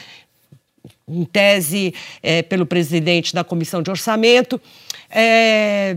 em 1.08 1.26
tese 1.26 1.94
é, 2.22 2.42
pelo 2.42 2.66
presidente 2.66 3.34
da 3.34 3.44
Comissão 3.44 3.82
de 3.82 3.90
Orçamento. 3.90 4.60
É, 5.10 5.96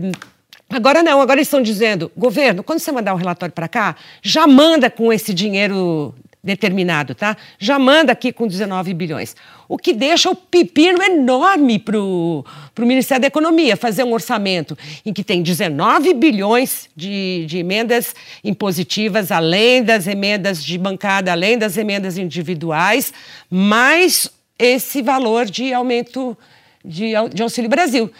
agora 0.69 1.01
não, 1.01 1.21
agora 1.21 1.39
eles 1.39 1.47
estão 1.47 1.61
dizendo, 1.61 2.11
governo, 2.15 2.63
quando 2.63 2.79
você 2.79 2.91
mandar 2.91 3.13
um 3.13 3.17
relatório 3.17 3.53
para 3.53 3.67
cá, 3.67 3.95
já 4.21 4.45
manda 4.45 4.89
com 4.89 5.11
esse 5.11 5.33
dinheiro 5.33 6.13
determinado, 6.43 7.13
tá? 7.13 7.37
Já 7.59 7.77
manda 7.77 8.11
aqui 8.11 8.31
com 8.31 8.47
19 8.47 8.93
bilhões. 8.93 9.35
O 9.69 9.77
que 9.77 9.93
deixa 9.93 10.29
o 10.29 10.35
pepino 10.35 11.01
enorme 11.01 11.77
para 11.77 11.97
o 11.97 12.43
Ministério 12.79 13.21
da 13.21 13.27
Economia 13.27 13.77
fazer 13.77 14.03
um 14.03 14.11
orçamento 14.11 14.77
em 15.05 15.13
que 15.13 15.23
tem 15.23 15.43
19 15.43 16.13
bilhões 16.15 16.89
de, 16.95 17.45
de 17.47 17.59
emendas 17.59 18.15
impositivas, 18.43 19.31
além 19.31 19.83
das 19.83 20.07
emendas 20.07 20.63
de 20.63 20.77
bancada, 20.77 21.31
além 21.31 21.57
das 21.57 21.77
emendas 21.77 22.17
individuais, 22.17 23.13
mais 23.49 24.29
esse 24.57 25.01
valor 25.01 25.45
de 25.45 25.73
aumento 25.73 26.37
de, 26.83 27.13
de 27.33 27.43
Auxílio 27.43 27.69
Brasil. 27.69 28.11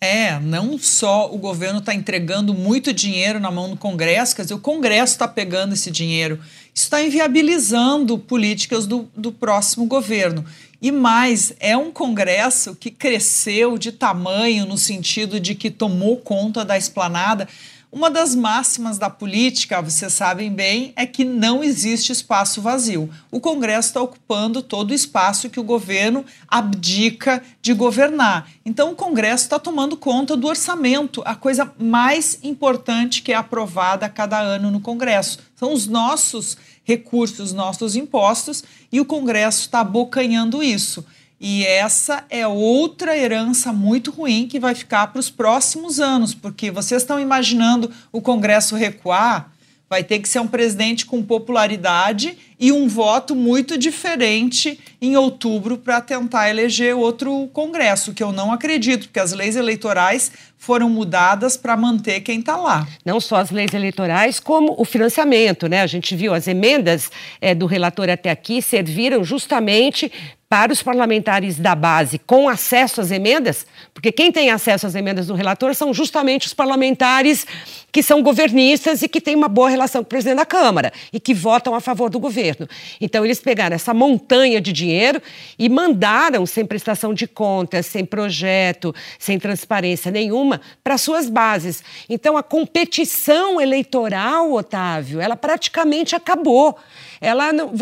É, 0.00 0.36
não 0.40 0.76
só 0.80 1.32
o 1.32 1.38
governo 1.38 1.78
está 1.78 1.94
entregando 1.94 2.52
muito 2.52 2.92
dinheiro 2.92 3.38
na 3.38 3.52
mão 3.52 3.70
do 3.70 3.76
Congresso, 3.76 4.34
quer 4.34 4.42
dizer, 4.42 4.54
o 4.54 4.58
Congresso 4.58 5.12
está 5.12 5.28
pegando 5.28 5.74
esse 5.74 5.92
dinheiro. 5.92 6.40
Está 6.74 7.02
inviabilizando 7.02 8.18
políticas 8.18 8.86
do, 8.86 9.08
do 9.14 9.30
próximo 9.30 9.86
governo. 9.86 10.44
E 10.80 10.90
mais, 10.90 11.52
é 11.60 11.76
um 11.76 11.92
Congresso 11.92 12.74
que 12.74 12.90
cresceu 12.90 13.76
de 13.76 13.92
tamanho 13.92 14.66
no 14.66 14.78
sentido 14.78 15.38
de 15.38 15.54
que 15.54 15.70
tomou 15.70 16.16
conta 16.16 16.64
da 16.64 16.76
esplanada. 16.76 17.46
Uma 17.94 18.08
das 18.08 18.34
máximas 18.34 18.96
da 18.96 19.10
política, 19.10 19.82
vocês 19.82 20.14
sabem 20.14 20.50
bem, 20.50 20.94
é 20.96 21.04
que 21.04 21.26
não 21.26 21.62
existe 21.62 22.10
espaço 22.10 22.62
vazio. 22.62 23.10
O 23.30 23.38
Congresso 23.38 23.88
está 23.88 24.00
ocupando 24.00 24.62
todo 24.62 24.92
o 24.92 24.94
espaço 24.94 25.50
que 25.50 25.60
o 25.60 25.62
governo 25.62 26.24
abdica 26.48 27.42
de 27.60 27.74
governar. 27.74 28.48
Então, 28.64 28.92
o 28.92 28.96
Congresso 28.96 29.44
está 29.44 29.58
tomando 29.58 29.94
conta 29.94 30.34
do 30.38 30.46
orçamento, 30.46 31.20
a 31.26 31.34
coisa 31.34 31.70
mais 31.78 32.38
importante 32.42 33.20
que 33.20 33.30
é 33.30 33.36
aprovada 33.36 34.06
a 34.06 34.08
cada 34.08 34.40
ano 34.40 34.70
no 34.70 34.80
Congresso. 34.80 35.40
São 35.54 35.74
os 35.74 35.86
nossos 35.86 36.56
recursos, 36.84 37.52
nossos 37.52 37.94
impostos, 37.94 38.64
e 38.90 39.02
o 39.02 39.04
Congresso 39.04 39.60
está 39.60 39.80
abocanhando 39.80 40.62
isso. 40.62 41.04
E 41.44 41.66
essa 41.66 42.22
é 42.30 42.46
outra 42.46 43.18
herança 43.18 43.72
muito 43.72 44.12
ruim 44.12 44.46
que 44.46 44.60
vai 44.60 44.76
ficar 44.76 45.08
para 45.08 45.18
os 45.18 45.28
próximos 45.28 45.98
anos, 45.98 46.32
porque 46.32 46.70
vocês 46.70 47.02
estão 47.02 47.18
imaginando 47.18 47.90
o 48.12 48.20
Congresso 48.20 48.76
recuar? 48.76 49.50
Vai 49.90 50.04
ter 50.04 50.20
que 50.20 50.28
ser 50.28 50.38
um 50.38 50.46
presidente 50.46 51.04
com 51.04 51.20
popularidade 51.20 52.38
e 52.60 52.70
um 52.70 52.86
voto 52.86 53.34
muito 53.34 53.76
diferente 53.76 54.78
em 55.00 55.16
outubro 55.16 55.76
para 55.76 56.00
tentar 56.00 56.48
eleger 56.48 56.94
outro 56.94 57.48
Congresso, 57.52 58.14
que 58.14 58.22
eu 58.22 58.30
não 58.30 58.52
acredito, 58.52 59.08
porque 59.08 59.18
as 59.18 59.32
leis 59.32 59.56
eleitorais 59.56 60.30
foram 60.62 60.88
mudadas 60.88 61.56
para 61.56 61.76
manter 61.76 62.20
quem 62.20 62.38
está 62.38 62.56
lá. 62.56 62.86
Não 63.04 63.18
só 63.18 63.34
as 63.34 63.50
leis 63.50 63.74
eleitorais, 63.74 64.38
como 64.38 64.76
o 64.78 64.84
financiamento, 64.84 65.66
né? 65.66 65.82
A 65.82 65.88
gente 65.88 66.14
viu 66.14 66.32
as 66.32 66.46
emendas 66.46 67.10
é, 67.40 67.52
do 67.52 67.66
relator 67.66 68.08
até 68.08 68.30
aqui 68.30 68.62
serviram 68.62 69.24
justamente 69.24 70.12
para 70.52 70.70
os 70.70 70.82
parlamentares 70.82 71.58
da 71.58 71.74
base 71.74 72.18
com 72.18 72.46
acesso 72.46 73.00
às 73.00 73.10
emendas, 73.10 73.66
porque 73.94 74.12
quem 74.12 74.30
tem 74.30 74.50
acesso 74.50 74.86
às 74.86 74.94
emendas 74.94 75.28
do 75.28 75.34
relator 75.34 75.74
são 75.74 75.94
justamente 75.94 76.46
os 76.46 76.52
parlamentares 76.52 77.46
que 77.90 78.02
são 78.02 78.22
governistas 78.22 79.00
e 79.00 79.08
que 79.08 79.18
têm 79.18 79.34
uma 79.34 79.48
boa 79.48 79.70
relação 79.70 80.02
com 80.02 80.06
o 80.06 80.08
presidente 80.10 80.36
da 80.36 80.44
Câmara 80.44 80.92
e 81.10 81.18
que 81.18 81.32
votam 81.32 81.74
a 81.74 81.80
favor 81.80 82.10
do 82.10 82.20
governo. 82.20 82.68
Então, 83.00 83.24
eles 83.24 83.40
pegaram 83.40 83.74
essa 83.74 83.94
montanha 83.94 84.60
de 84.60 84.74
dinheiro 84.74 85.22
e 85.58 85.70
mandaram, 85.70 86.44
sem 86.44 86.66
prestação 86.66 87.14
de 87.14 87.26
contas, 87.26 87.86
sem 87.86 88.04
projeto, 88.04 88.94
sem 89.18 89.38
transparência 89.38 90.10
nenhuma, 90.10 90.51
para 90.82 90.98
suas 90.98 91.28
bases. 91.28 91.82
Então, 92.08 92.36
a 92.36 92.42
competição 92.42 93.60
eleitoral, 93.60 94.52
Otávio, 94.52 95.20
ela 95.20 95.36
praticamente 95.36 96.14
acabou. 96.14 96.78
Ela 97.22 97.52
não, 97.52 97.72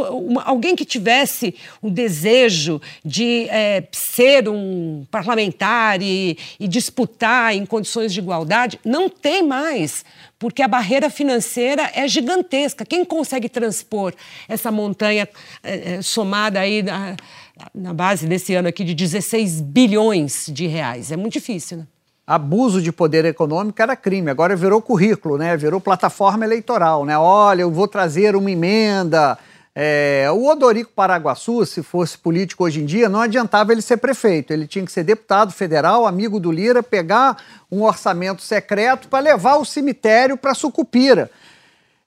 alguém 0.44 0.76
que 0.76 0.84
tivesse 0.84 1.54
o 1.80 1.88
desejo 1.88 2.80
de 3.02 3.48
é, 3.48 3.82
ser 3.90 4.46
um 4.50 5.06
parlamentar 5.10 6.02
e, 6.02 6.36
e 6.60 6.68
disputar 6.68 7.54
em 7.54 7.64
condições 7.64 8.12
de 8.12 8.20
igualdade, 8.20 8.78
não 8.84 9.08
tem 9.08 9.42
mais, 9.42 10.04
porque 10.38 10.62
a 10.62 10.68
barreira 10.68 11.08
financeira 11.08 11.90
é 11.94 12.06
gigantesca. 12.06 12.84
Quem 12.84 13.02
consegue 13.02 13.48
transpor 13.48 14.12
essa 14.46 14.70
montanha 14.70 15.26
é 15.62 16.02
somada 16.02 16.60
aí 16.60 16.82
na, 16.82 17.16
na 17.74 17.94
base 17.94 18.26
desse 18.26 18.54
ano 18.54 18.68
aqui 18.68 18.84
de 18.84 18.94
16 18.94 19.62
bilhões 19.62 20.50
de 20.52 20.66
reais? 20.66 21.10
É 21.10 21.16
muito 21.16 21.32
difícil, 21.32 21.78
né? 21.78 21.86
Abuso 22.30 22.80
de 22.80 22.92
poder 22.92 23.24
econômico 23.24 23.82
era 23.82 23.96
crime, 23.96 24.30
agora 24.30 24.54
virou 24.54 24.80
currículo, 24.80 25.36
né? 25.36 25.56
Virou 25.56 25.80
plataforma 25.80 26.44
eleitoral, 26.44 27.04
né? 27.04 27.18
Olha, 27.18 27.62
eu 27.62 27.72
vou 27.72 27.88
trazer 27.88 28.36
uma 28.36 28.48
emenda. 28.48 29.36
É, 29.74 30.28
o 30.32 30.46
Odorico 30.46 30.92
Paraguaçu, 30.94 31.66
se 31.66 31.82
fosse 31.82 32.16
político 32.16 32.62
hoje 32.62 32.82
em 32.82 32.86
dia, 32.86 33.08
não 33.08 33.20
adiantava 33.20 33.72
ele 33.72 33.82
ser 33.82 33.96
prefeito. 33.96 34.52
Ele 34.52 34.68
tinha 34.68 34.84
que 34.84 34.92
ser 34.92 35.02
deputado 35.02 35.52
federal, 35.52 36.06
amigo 36.06 36.38
do 36.38 36.52
Lira, 36.52 36.84
pegar 36.84 37.36
um 37.70 37.82
orçamento 37.82 38.42
secreto 38.42 39.08
para 39.08 39.18
levar 39.18 39.56
o 39.56 39.64
cemitério 39.64 40.36
para 40.36 40.54
Sucupira. 40.54 41.28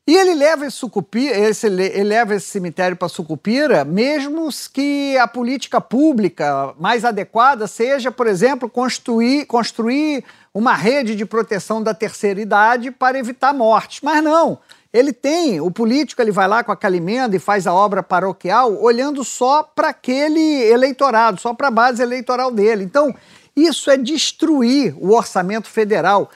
E 0.05 0.13
ele 0.17 0.33
leva 0.33 0.65
esse, 0.65 0.86
esse, 1.15 1.67
ele 1.67 2.03
leva 2.03 2.36
esse 2.36 2.48
cemitério 2.48 2.98
para 2.98 3.07
Sucupira, 3.07 3.86
mesmo 3.86 4.50
que 4.74 5.17
a 5.17 5.25
política 5.25 5.79
pública 5.79 6.74
mais 6.77 7.05
adequada 7.05 7.67
seja, 7.67 8.12
por 8.12 8.27
exemplo, 8.27 8.69
construir, 8.69 9.45
construir 9.45 10.25
uma 10.53 10.74
rede 10.75 11.15
de 11.15 11.25
proteção 11.25 11.81
da 11.81 11.93
terceira 11.93 12.41
idade 12.41 12.91
para 12.91 13.17
evitar 13.17 13.53
mortes. 13.53 14.01
Mas 14.03 14.22
não, 14.22 14.60
ele 14.91 15.13
tem, 15.13 15.62
o 15.62 15.72
político 15.72 16.22
ele 16.22 16.31
vai 16.31 16.50
lá 16.50 16.65
com 16.65 16.74
aquela 16.74 16.98
emenda 16.98 17.38
e 17.38 17.39
faz 17.39 17.65
a 17.65 17.74
obra 17.74 18.03
paroquial 18.03 18.79
olhando 18.83 19.24
só 19.24 19.63
para 19.63 19.88
aquele 19.89 20.63
eleitorado, 20.63 21.39
só 21.39 21.53
para 21.53 21.69
a 21.69 21.72
base 21.72 22.03
eleitoral 22.03 22.51
dele. 22.51 22.83
Então, 22.83 23.15
isso 23.55 23.89
é 23.89 23.95
destruir 23.95 24.93
o 25.00 25.13
orçamento 25.13 25.69
federal. 25.69 26.29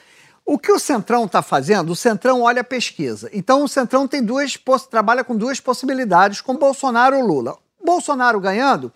O 0.50 0.58
que 0.58 0.72
o 0.72 0.78
Centrão 0.78 1.26
está 1.26 1.42
fazendo? 1.42 1.92
O 1.92 1.94
Centrão 1.94 2.40
olha 2.40 2.62
a 2.62 2.64
pesquisa. 2.64 3.28
Então, 3.34 3.64
o 3.64 3.68
Centrão 3.68 4.08
tem 4.08 4.22
duas, 4.22 4.58
trabalha 4.90 5.22
com 5.22 5.36
duas 5.36 5.60
possibilidades, 5.60 6.40
com 6.40 6.56
Bolsonaro 6.56 7.18
ou 7.18 7.22
Lula. 7.22 7.58
Bolsonaro 7.84 8.40
ganhando, 8.40 8.90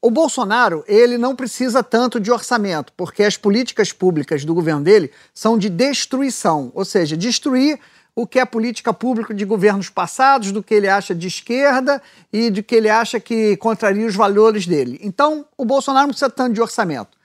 o 0.00 0.10
Bolsonaro 0.10 0.82
ele 0.88 1.18
não 1.18 1.36
precisa 1.36 1.82
tanto 1.82 2.18
de 2.18 2.32
orçamento, 2.32 2.90
porque 2.96 3.22
as 3.22 3.36
políticas 3.36 3.92
públicas 3.92 4.46
do 4.46 4.54
governo 4.54 4.80
dele 4.80 5.10
são 5.34 5.58
de 5.58 5.68
destruição, 5.68 6.72
ou 6.74 6.86
seja, 6.86 7.18
destruir 7.18 7.78
o 8.16 8.26
que 8.26 8.38
é 8.38 8.46
política 8.46 8.90
pública 8.90 9.34
de 9.34 9.44
governos 9.44 9.90
passados, 9.90 10.52
do 10.52 10.62
que 10.62 10.72
ele 10.72 10.88
acha 10.88 11.14
de 11.14 11.26
esquerda 11.26 12.00
e 12.32 12.48
do 12.48 12.62
que 12.62 12.74
ele 12.74 12.88
acha 12.88 13.20
que 13.20 13.58
contraria 13.58 14.06
os 14.06 14.16
valores 14.16 14.66
dele. 14.66 14.98
Então, 15.02 15.44
o 15.54 15.66
Bolsonaro 15.66 16.06
não 16.06 16.14
precisa 16.14 16.30
tanto 16.30 16.54
de 16.54 16.62
orçamento. 16.62 17.18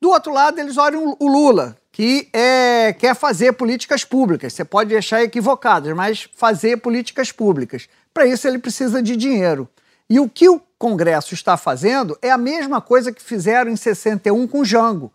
Do 0.00 0.08
outro 0.08 0.32
lado, 0.32 0.58
eles 0.58 0.78
olham 0.78 1.14
o 1.20 1.28
Lula, 1.28 1.76
que 1.92 2.30
é, 2.32 2.94
quer 2.94 3.14
fazer 3.14 3.52
políticas 3.52 4.02
públicas. 4.02 4.54
Você 4.54 4.64
pode 4.64 4.96
achar 4.96 5.22
equivocadas, 5.22 5.94
mas 5.94 6.26
fazer 6.34 6.78
políticas 6.78 7.30
públicas. 7.30 7.86
Para 8.14 8.26
isso, 8.26 8.48
ele 8.48 8.58
precisa 8.58 9.02
de 9.02 9.14
dinheiro. 9.14 9.68
E 10.08 10.18
o 10.18 10.28
que 10.28 10.48
o 10.48 10.60
Congresso 10.78 11.34
está 11.34 11.56
fazendo 11.56 12.18
é 12.22 12.30
a 12.30 12.38
mesma 12.38 12.80
coisa 12.80 13.12
que 13.12 13.22
fizeram 13.22 13.70
em 13.70 13.76
61 13.76 14.48
com 14.48 14.60
o 14.60 14.64
Jango. 14.64 15.12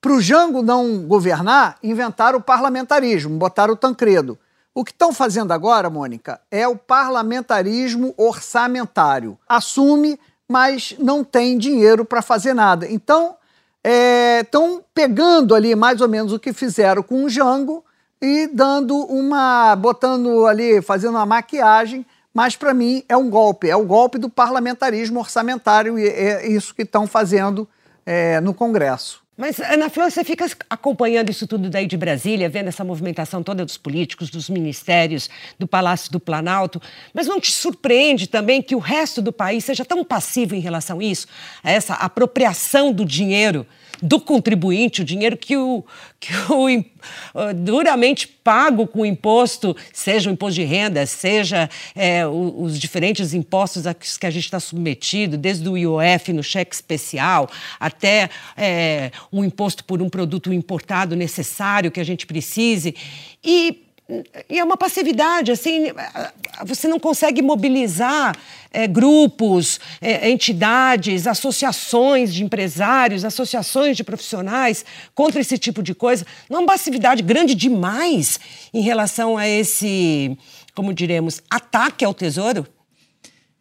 Para 0.00 0.12
o 0.12 0.20
Jango 0.20 0.62
não 0.62 1.06
governar, 1.06 1.76
inventaram 1.82 2.38
o 2.38 2.42
parlamentarismo, 2.42 3.36
botaram 3.36 3.74
o 3.74 3.76
Tancredo. 3.76 4.38
O 4.74 4.84
que 4.84 4.90
estão 4.90 5.12
fazendo 5.12 5.52
agora, 5.52 5.90
Mônica, 5.90 6.40
é 6.50 6.66
o 6.66 6.76
parlamentarismo 6.76 8.14
orçamentário. 8.16 9.38
Assume, 9.48 10.18
mas 10.48 10.94
não 10.98 11.22
tem 11.22 11.58
dinheiro 11.58 12.04
para 12.04 12.22
fazer 12.22 12.54
nada. 12.54 12.88
Então, 12.88 13.36
estão 13.84 14.78
é, 14.78 14.82
pegando 14.94 15.54
ali 15.54 15.74
mais 15.74 16.00
ou 16.00 16.08
menos 16.08 16.32
o 16.32 16.38
que 16.38 16.52
fizeram 16.52 17.02
com 17.02 17.24
o 17.24 17.28
Jango 17.28 17.84
e 18.20 18.48
dando 18.52 18.96
uma. 18.96 19.74
botando 19.76 20.46
ali, 20.46 20.80
fazendo 20.80 21.16
uma 21.16 21.26
maquiagem, 21.26 22.06
mas 22.32 22.56
para 22.56 22.72
mim 22.72 23.04
é 23.08 23.16
um 23.16 23.28
golpe, 23.28 23.68
é 23.68 23.76
o 23.76 23.84
golpe 23.84 24.18
do 24.18 24.30
parlamentarismo 24.30 25.18
orçamentário 25.18 25.98
e 25.98 26.06
é 26.06 26.46
isso 26.46 26.74
que 26.74 26.82
estão 26.82 27.06
fazendo 27.06 27.68
é, 28.06 28.40
no 28.40 28.54
Congresso. 28.54 29.21
Mas, 29.42 29.58
Ana 29.58 29.90
Flor, 29.90 30.08
você 30.08 30.22
fica 30.22 30.46
acompanhando 30.70 31.28
isso 31.28 31.48
tudo 31.48 31.68
daí 31.68 31.88
de 31.88 31.96
Brasília, 31.96 32.48
vendo 32.48 32.68
essa 32.68 32.84
movimentação 32.84 33.42
toda 33.42 33.64
dos 33.64 33.76
políticos, 33.76 34.30
dos 34.30 34.48
ministérios, 34.48 35.28
do 35.58 35.66
Palácio 35.66 36.12
do 36.12 36.20
Planalto, 36.20 36.80
mas 37.12 37.26
não 37.26 37.40
te 37.40 37.50
surpreende 37.50 38.28
também 38.28 38.62
que 38.62 38.76
o 38.76 38.78
resto 38.78 39.20
do 39.20 39.32
país 39.32 39.64
seja 39.64 39.84
tão 39.84 40.04
passivo 40.04 40.54
em 40.54 40.60
relação 40.60 41.00
a 41.00 41.04
isso, 41.04 41.26
a 41.60 41.72
essa 41.72 41.94
apropriação 41.94 42.92
do 42.92 43.04
dinheiro 43.04 43.66
do 44.02 44.20
contribuinte, 44.20 45.02
o 45.02 45.04
dinheiro 45.04 45.36
que 45.36 45.56
o, 45.56 45.84
que 46.18 46.34
o 46.50 46.66
uh, 46.68 47.54
duramente 47.54 48.26
pago 48.26 48.86
com 48.86 49.06
imposto, 49.06 49.76
seja 49.92 50.28
o 50.28 50.32
imposto 50.32 50.56
de 50.56 50.64
renda, 50.64 51.06
seja 51.06 51.70
é, 51.94 52.26
os 52.26 52.78
diferentes 52.78 53.32
impostos 53.32 53.86
a 53.86 53.94
que 53.94 54.26
a 54.26 54.30
gente 54.30 54.44
está 54.44 54.58
submetido, 54.58 55.38
desde 55.38 55.68
o 55.68 55.78
IOF 55.78 56.32
no 56.32 56.42
cheque 56.42 56.74
especial, 56.74 57.48
até 57.78 58.28
é, 58.56 59.12
um 59.32 59.44
imposto 59.44 59.84
por 59.84 60.02
um 60.02 60.08
produto 60.08 60.52
importado 60.52 61.14
necessário 61.14 61.90
que 61.90 62.00
a 62.00 62.04
gente 62.04 62.26
precise. 62.26 62.96
E 63.44 63.81
e 64.48 64.58
é 64.58 64.64
uma 64.64 64.76
passividade, 64.76 65.52
assim, 65.52 65.86
você 66.64 66.88
não 66.88 66.98
consegue 66.98 67.40
mobilizar 67.40 68.36
é, 68.70 68.86
grupos, 68.86 69.80
é, 70.00 70.28
entidades, 70.28 71.26
associações 71.26 72.34
de 72.34 72.42
empresários, 72.42 73.24
associações 73.24 73.96
de 73.96 74.04
profissionais 74.04 74.84
contra 75.14 75.40
esse 75.40 75.56
tipo 75.56 75.82
de 75.82 75.94
coisa. 75.94 76.26
Não 76.50 76.58
é 76.58 76.60
uma 76.62 76.66
passividade 76.66 77.22
grande 77.22 77.54
demais 77.54 78.40
em 78.74 78.82
relação 78.82 79.38
a 79.38 79.48
esse, 79.48 80.36
como 80.74 80.92
diremos, 80.92 81.40
ataque 81.50 82.04
ao 82.04 82.14
tesouro? 82.14 82.66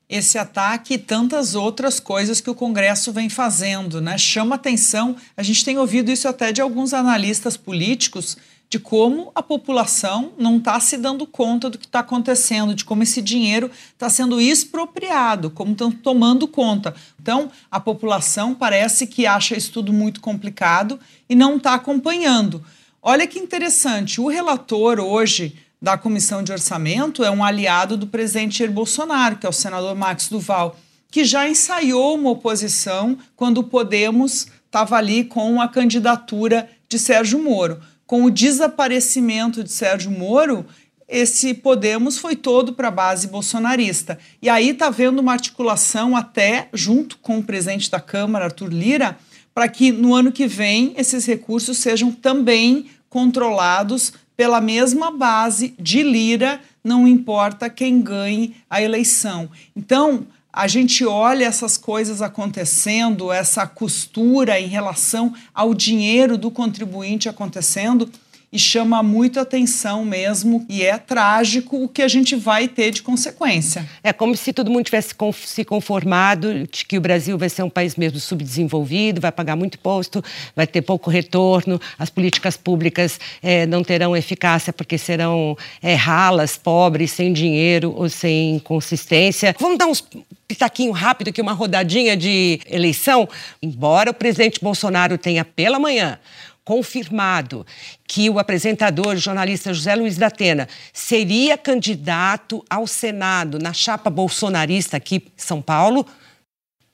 esse 0.10 0.38
ataque 0.38 0.96
e 0.96 0.98
tantas 0.98 1.56
outras 1.56 1.98
coisas 1.98 2.42
que 2.42 2.50
o 2.50 2.54
Congresso 2.54 3.14
vem 3.14 3.30
fazendo, 3.30 4.02
né? 4.02 4.18
Chama 4.18 4.56
atenção. 4.56 5.16
A 5.38 5.42
gente 5.42 5.64
tem 5.64 5.78
ouvido 5.78 6.12
isso 6.12 6.28
até 6.28 6.52
de 6.52 6.60
alguns 6.60 6.94
analistas 6.94 7.56
políticos 7.56 8.36
de 8.72 8.80
como 8.80 9.34
a 9.36 9.44
população 9.44 10.32
não 10.38 10.56
está 10.56 10.80
se 10.80 10.96
dando 10.96 11.28
conta 11.28 11.70
do 11.70 11.78
que 11.78 11.86
está 11.86 12.00
acontecendo, 12.00 12.74
de 12.74 12.86
como 12.86 13.04
esse 13.04 13.22
dinheiro 13.22 13.70
está 13.92 14.10
sendo 14.10 14.40
expropriado, 14.40 15.50
como 15.52 15.74
estão 15.74 15.92
tomando 15.92 16.48
conta. 16.48 16.96
Então, 17.22 17.52
a 17.70 17.82
população 17.82 18.56
parece 18.56 19.06
que 19.06 19.26
acha 19.26 19.58
isso 19.58 19.74
tudo 19.74 19.92
muito 19.92 20.22
complicado 20.22 20.98
e 21.28 21.36
não 21.36 21.58
está 21.58 21.74
acompanhando. 21.74 22.64
Olha 23.02 23.28
que 23.28 23.40
interessante, 23.40 24.22
o 24.22 24.30
relator 24.30 25.02
hoje 25.02 25.54
da 25.82 25.98
Comissão 25.98 26.42
de 26.42 26.54
Orçamento 26.54 27.26
é 27.26 27.30
um 27.30 27.44
aliado 27.44 27.98
do 27.98 28.08
presidente 28.08 28.60
Jair 28.60 28.72
Bolsonaro, 28.72 29.36
que 29.36 29.46
é 29.46 29.50
o 29.50 29.54
senador 29.54 29.96
Max 29.96 30.30
Duval, 30.30 30.80
que 31.12 31.26
já 31.26 31.50
ensaiou 31.50 32.16
uma 32.16 32.30
oposição 32.30 33.18
quando 33.36 33.58
o 33.58 33.64
Podemos 33.66 34.48
estava 34.66 34.96
ali 34.96 35.26
com 35.26 35.60
a 35.60 35.68
candidatura 35.68 36.70
de 36.88 36.98
Sérgio 36.98 37.38
Moro 37.38 37.82
com 38.12 38.26
o 38.26 38.30
desaparecimento 38.30 39.64
de 39.64 39.72
Sérgio 39.72 40.12
Moro, 40.12 40.66
esse 41.08 41.54
Podemos 41.54 42.18
foi 42.18 42.36
todo 42.36 42.74
para 42.74 42.90
a 42.90 42.92
base 42.92 43.26
bolsonarista. 43.26 44.20
E 44.42 44.50
aí 44.50 44.72
está 44.72 44.88
havendo 44.88 45.22
uma 45.22 45.32
articulação 45.32 46.14
até 46.14 46.68
junto 46.74 47.18
com 47.20 47.40
o 47.40 47.44
presidente 47.44 47.90
da 47.90 48.02
Câmara, 48.02 48.44
Arthur 48.44 48.68
Lira, 48.68 49.18
para 49.54 49.70
que 49.70 49.94
no 49.94 50.14
ano 50.14 50.30
que 50.30 50.46
vem 50.46 50.94
esses 50.98 51.26
recursos 51.26 51.78
sejam 51.78 52.12
também 52.12 52.88
controlados 53.08 54.12
pela 54.36 54.60
mesma 54.60 55.10
base 55.10 55.74
de 55.80 56.04
Lira, 56.04 56.60
não 56.84 57.08
importa 57.08 57.70
quem 57.70 58.02
ganhe 58.02 58.58
a 58.70 58.82
eleição. 58.82 59.50
Então, 59.74 60.28
a 60.54 60.68
gente 60.68 61.06
olha 61.06 61.46
essas 61.46 61.78
coisas 61.78 62.22
acontecendo, 62.22 63.32
essa 63.32 63.66
costura 63.66 64.60
em 64.60 64.68
relação 64.68 65.34
ao 65.54 65.74
dinheiro 65.74 66.38
do 66.38 66.52
contribuinte 66.52 67.30
acontecendo 67.30 68.10
e 68.52 68.60
chama 68.60 69.02
muito 69.02 69.40
atenção 69.40 70.04
mesmo 70.04 70.66
e 70.68 70.84
é 70.84 70.98
trágico 70.98 71.84
o 71.84 71.88
que 71.88 72.02
a 72.02 72.08
gente 72.08 72.36
vai 72.36 72.68
ter 72.68 72.92
de 72.92 73.02
consequência. 73.02 73.88
É 74.04 74.12
como 74.12 74.36
se 74.36 74.52
todo 74.52 74.70
mundo 74.70 74.84
tivesse 74.84 75.16
se 75.46 75.64
conformado 75.64 76.68
de 76.68 76.86
que 76.86 76.98
o 76.98 77.02
Brasil 77.02 77.38
vai 77.38 77.48
ser 77.48 77.64
um 77.64 77.70
país 77.70 77.96
mesmo 77.96 78.20
subdesenvolvido, 78.20 79.22
vai 79.22 79.32
pagar 79.32 79.56
muito 79.56 79.76
imposto, 79.76 80.22
vai 80.54 80.68
ter 80.68 80.82
pouco 80.82 81.10
retorno, 81.10 81.80
as 81.98 82.10
políticas 82.10 82.58
públicas 82.58 83.20
é, 83.42 83.66
não 83.66 83.84
terão 83.84 84.18
eficácia 84.18 84.74
porque 84.74 84.98
serão 84.98 85.58
é, 85.82 85.94
ralas, 85.94 86.58
pobres, 86.58 87.12
sem 87.12 87.32
dinheiro 87.32 87.94
ou 87.96 88.10
sem 88.10 88.60
consistência. 88.60 89.56
Vamos 89.60 89.78
dar 89.78 89.88
uns 89.88 90.04
pitaquinho 90.46 90.92
rápido 90.92 91.30
aqui, 91.30 91.40
uma 91.40 91.54
rodadinha 91.54 92.18
de 92.18 92.60
eleição. 92.70 93.30
Embora 93.62 94.12
o 94.12 94.14
presidente 94.14 94.60
Bolsonaro 94.62 95.18
tenha 95.18 95.46
pela 95.46 95.80
manhã 95.80 96.20
confirmado 96.64 97.66
que 98.08 98.30
o 98.30 98.40
apresentador, 98.40 99.18
jornalista 99.18 99.74
José 99.74 99.96
Luiz 99.96 100.18
da 100.18 100.28
Atena, 100.28 100.68
seria 100.94 101.58
candidato 101.58 102.64
ao 102.70 102.86
Senado 102.86 103.58
na 103.60 103.74
chapa 103.74 104.10
bolsonarista 104.10 104.98
aqui 104.98 105.16
em 105.16 105.32
São 105.36 105.62
Paulo, 105.62 106.06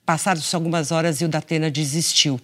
passadas 0.06 0.54
algumas 0.54 0.92
horas 0.92 1.20
e 1.20 1.26
o 1.26 1.30
Datena 1.30 1.70
desistiu. 1.70 2.40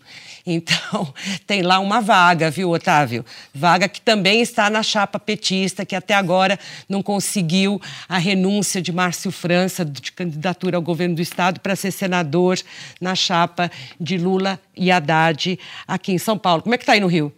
Então, 0.45 1.13
tem 1.47 1.61
lá 1.61 1.79
uma 1.79 2.01
vaga, 2.01 2.51
viu, 2.51 2.69
Otávio? 2.69 3.25
Vaga 3.53 3.87
que 3.87 4.01
também 4.01 4.41
está 4.41 4.69
na 4.69 4.83
chapa 4.83 5.19
petista, 5.19 5.85
que 5.85 5.95
até 5.95 6.13
agora 6.13 6.59
não 6.87 7.01
conseguiu 7.01 7.81
a 8.07 8.17
renúncia 8.17 8.81
de 8.81 8.91
Márcio 8.91 9.31
França, 9.31 9.85
de 9.85 10.11
candidatura 10.11 10.77
ao 10.77 10.81
governo 10.81 11.15
do 11.15 11.21
Estado, 11.21 11.59
para 11.59 11.75
ser 11.75 11.91
senador 11.91 12.59
na 12.99 13.15
chapa 13.15 13.71
de 13.99 14.17
Lula 14.17 14.59
e 14.75 14.91
Haddad 14.91 15.59
aqui 15.87 16.11
em 16.11 16.17
São 16.17 16.37
Paulo. 16.37 16.61
Como 16.61 16.75
é 16.75 16.77
que 16.77 16.83
está 16.83 16.93
aí 16.93 16.99
no 16.99 17.07
Rio? 17.07 17.33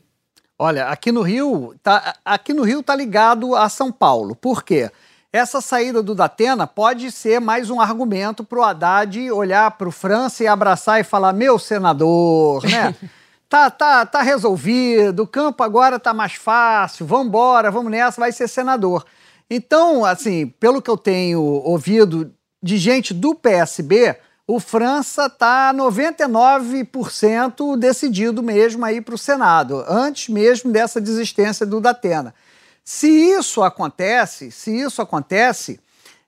Olha, 0.57 0.87
aqui 0.87 1.11
no 1.11 1.21
Rio, 1.21 1.75
tá, 1.83 2.15
aqui 2.23 2.53
no 2.53 2.63
Rio 2.63 2.81
tá 2.81 2.95
ligado 2.95 3.55
a 3.55 3.67
São 3.67 3.91
Paulo. 3.91 4.35
Por 4.35 4.63
quê? 4.63 4.89
Essa 5.35 5.59
saída 5.59 6.01
do 6.01 6.15
Datena 6.15 6.65
pode 6.65 7.11
ser 7.11 7.41
mais 7.41 7.69
um 7.69 7.81
argumento 7.81 8.41
para 8.41 8.57
o 8.57 8.63
Haddad 8.63 9.29
olhar 9.31 9.69
para 9.71 9.89
o 9.89 9.91
França 9.91 10.45
e 10.45 10.47
abraçar 10.47 11.01
e 11.01 11.03
falar: 11.03 11.33
meu 11.33 11.59
senador, 11.59 12.63
né? 12.63 12.95
tá, 13.49 13.69
tá, 13.69 14.05
tá 14.05 14.21
resolvido, 14.21 15.23
o 15.23 15.27
campo 15.27 15.61
agora 15.61 15.99
tá 15.99 16.13
mais 16.13 16.35
fácil, 16.35 17.05
vamos 17.05 17.27
embora, 17.27 17.69
vamos 17.69 17.91
nessa, 17.91 18.21
vai 18.21 18.31
ser 18.31 18.47
senador. 18.47 19.05
Então, 19.49 20.05
assim, 20.05 20.47
pelo 20.57 20.81
que 20.81 20.89
eu 20.89 20.95
tenho 20.95 21.41
ouvido 21.41 22.31
de 22.63 22.77
gente 22.77 23.13
do 23.13 23.35
PSB, 23.35 24.15
o 24.47 24.57
França 24.57 25.29
tá 25.29 25.73
99% 25.73 27.77
decidido 27.77 28.41
mesmo 28.41 28.85
aí 28.85 29.01
para 29.01 29.15
o 29.15 29.17
Senado, 29.17 29.83
antes 29.85 30.29
mesmo 30.29 30.71
dessa 30.71 31.01
desistência 31.01 31.65
do 31.65 31.81
Datena. 31.81 32.33
Se 32.87 33.07
isso 33.07 33.63
acontece, 33.63 34.51
se 34.51 34.69
isso 34.79 35.01
acontece, 35.01 35.79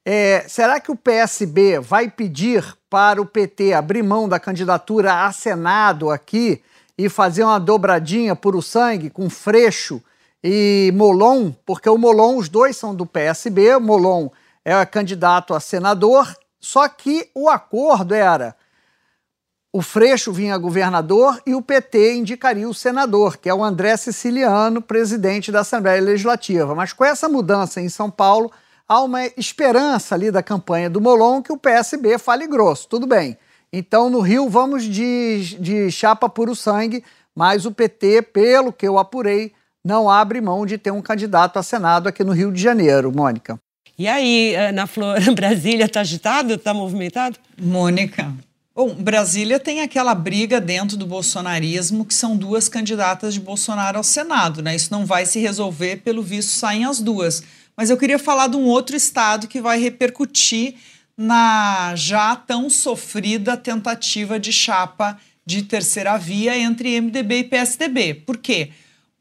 é, 0.03 0.43
será 0.47 0.79
que 0.79 0.91
o 0.91 0.95
PSB 0.95 1.79
vai 1.79 2.09
pedir 2.09 2.65
para 2.89 3.21
o 3.21 3.27
PT 3.27 3.73
abrir 3.73 4.01
mão 4.01 4.27
da 4.27 4.39
candidatura 4.39 5.25
a 5.25 5.31
Senado 5.31 6.09
aqui 6.09 6.63
e 6.97 7.09
fazer 7.09 7.43
uma 7.43 7.59
dobradinha 7.59 8.35
por 8.35 8.55
o 8.55 8.61
sangue 8.61 9.11
com 9.11 9.29
Freixo 9.29 10.01
e 10.43 10.91
Molon? 10.95 11.51
Porque 11.63 11.87
o 11.87 11.97
Molon, 11.97 12.37
os 12.37 12.49
dois 12.49 12.75
são 12.75 12.95
do 12.95 13.05
PSB, 13.05 13.77
Molon 13.77 14.29
é 14.65 14.83
candidato 14.83 15.53
a 15.53 15.59
senador, 15.59 16.35
só 16.59 16.89
que 16.89 17.29
o 17.35 17.47
acordo 17.47 18.15
era 18.15 18.55
o 19.71 19.81
Freixo 19.81 20.31
vinha 20.31 20.57
governador 20.57 21.41
e 21.45 21.53
o 21.53 21.61
PT 21.61 22.15
indicaria 22.15 22.67
o 22.67 22.73
senador, 22.73 23.37
que 23.37 23.49
é 23.49 23.53
o 23.53 23.63
André 23.63 23.95
Siciliano, 23.97 24.81
presidente 24.81 25.51
da 25.51 25.59
Assembleia 25.59 26.01
Legislativa. 26.01 26.73
Mas 26.73 26.93
com 26.93 27.03
essa 27.03 27.27
mudança 27.27 27.81
em 27.81 27.89
São 27.89 28.09
Paulo, 28.09 28.51
há 28.87 29.01
uma 29.01 29.25
esperança 29.37 30.15
ali 30.15 30.31
da 30.31 30.41
campanha 30.41 30.89
do 30.89 31.01
Molon 31.01 31.41
que 31.41 31.51
o 31.51 31.57
PSB 31.57 32.17
fale 32.17 32.47
grosso. 32.47 32.87
Tudo 32.87 33.05
bem. 33.05 33.37
Então, 33.71 34.09
no 34.09 34.21
Rio, 34.21 34.49
vamos 34.49 34.83
de, 34.83 35.57
de 35.59 35.91
chapa 35.91 36.29
puro 36.29 36.55
sangue, 36.55 37.03
mas 37.35 37.65
o 37.65 37.71
PT, 37.71 38.21
pelo 38.21 38.71
que 38.71 38.87
eu 38.87 38.97
apurei, 38.97 39.51
não 39.83 40.09
abre 40.09 40.39
mão 40.39 40.65
de 40.65 40.77
ter 40.77 40.91
um 40.91 41.01
candidato 41.01 41.59
a 41.59 41.63
Senado 41.63 42.07
aqui 42.07 42.23
no 42.23 42.31
Rio 42.31 42.51
de 42.51 42.61
Janeiro, 42.61 43.11
Mônica. 43.13 43.59
E 43.99 44.07
aí, 44.07 44.55
na 44.73 44.87
Flor, 44.87 45.19
Brasília 45.35 45.85
está 45.85 46.01
agitado? 46.01 46.53
Está 46.53 46.73
movimentado? 46.73 47.37
Mônica, 47.59 48.33
Bom, 48.77 48.93
Brasília 48.93 49.59
tem 49.59 49.81
aquela 49.81 50.13
briga 50.13 50.61
dentro 50.61 50.95
do 50.97 51.07
bolsonarismo 51.07 52.05
que 52.05 52.13
são 52.13 52.37
duas 52.37 52.69
candidatas 52.69 53.33
de 53.33 53.39
Bolsonaro 53.39 53.97
ao 53.97 54.03
Senado, 54.03 54.61
né? 54.61 54.75
Isso 54.75 54.91
não 54.91 55.03
vai 55.03 55.25
se 55.25 55.39
resolver, 55.39 56.03
pelo 56.03 56.21
visto 56.21 56.49
saem 56.49 56.85
as 56.85 56.99
duas. 56.99 57.41
Mas 57.75 57.89
eu 57.89 57.97
queria 57.97 58.19
falar 58.19 58.45
de 58.45 58.55
um 58.55 58.65
outro 58.65 58.95
estado 58.95 59.47
que 59.47 59.59
vai 59.59 59.79
repercutir 59.79 60.75
na 61.17 61.95
já 61.95 62.35
tão 62.35 62.69
sofrida 62.69 63.57
tentativa 63.57 64.39
de 64.39 64.53
chapa 64.53 65.17
de 65.43 65.63
terceira 65.63 66.15
via 66.15 66.55
entre 66.55 67.01
MDB 67.01 67.39
e 67.39 67.43
PSDB. 67.45 68.13
Por 68.13 68.37
quê? 68.37 68.69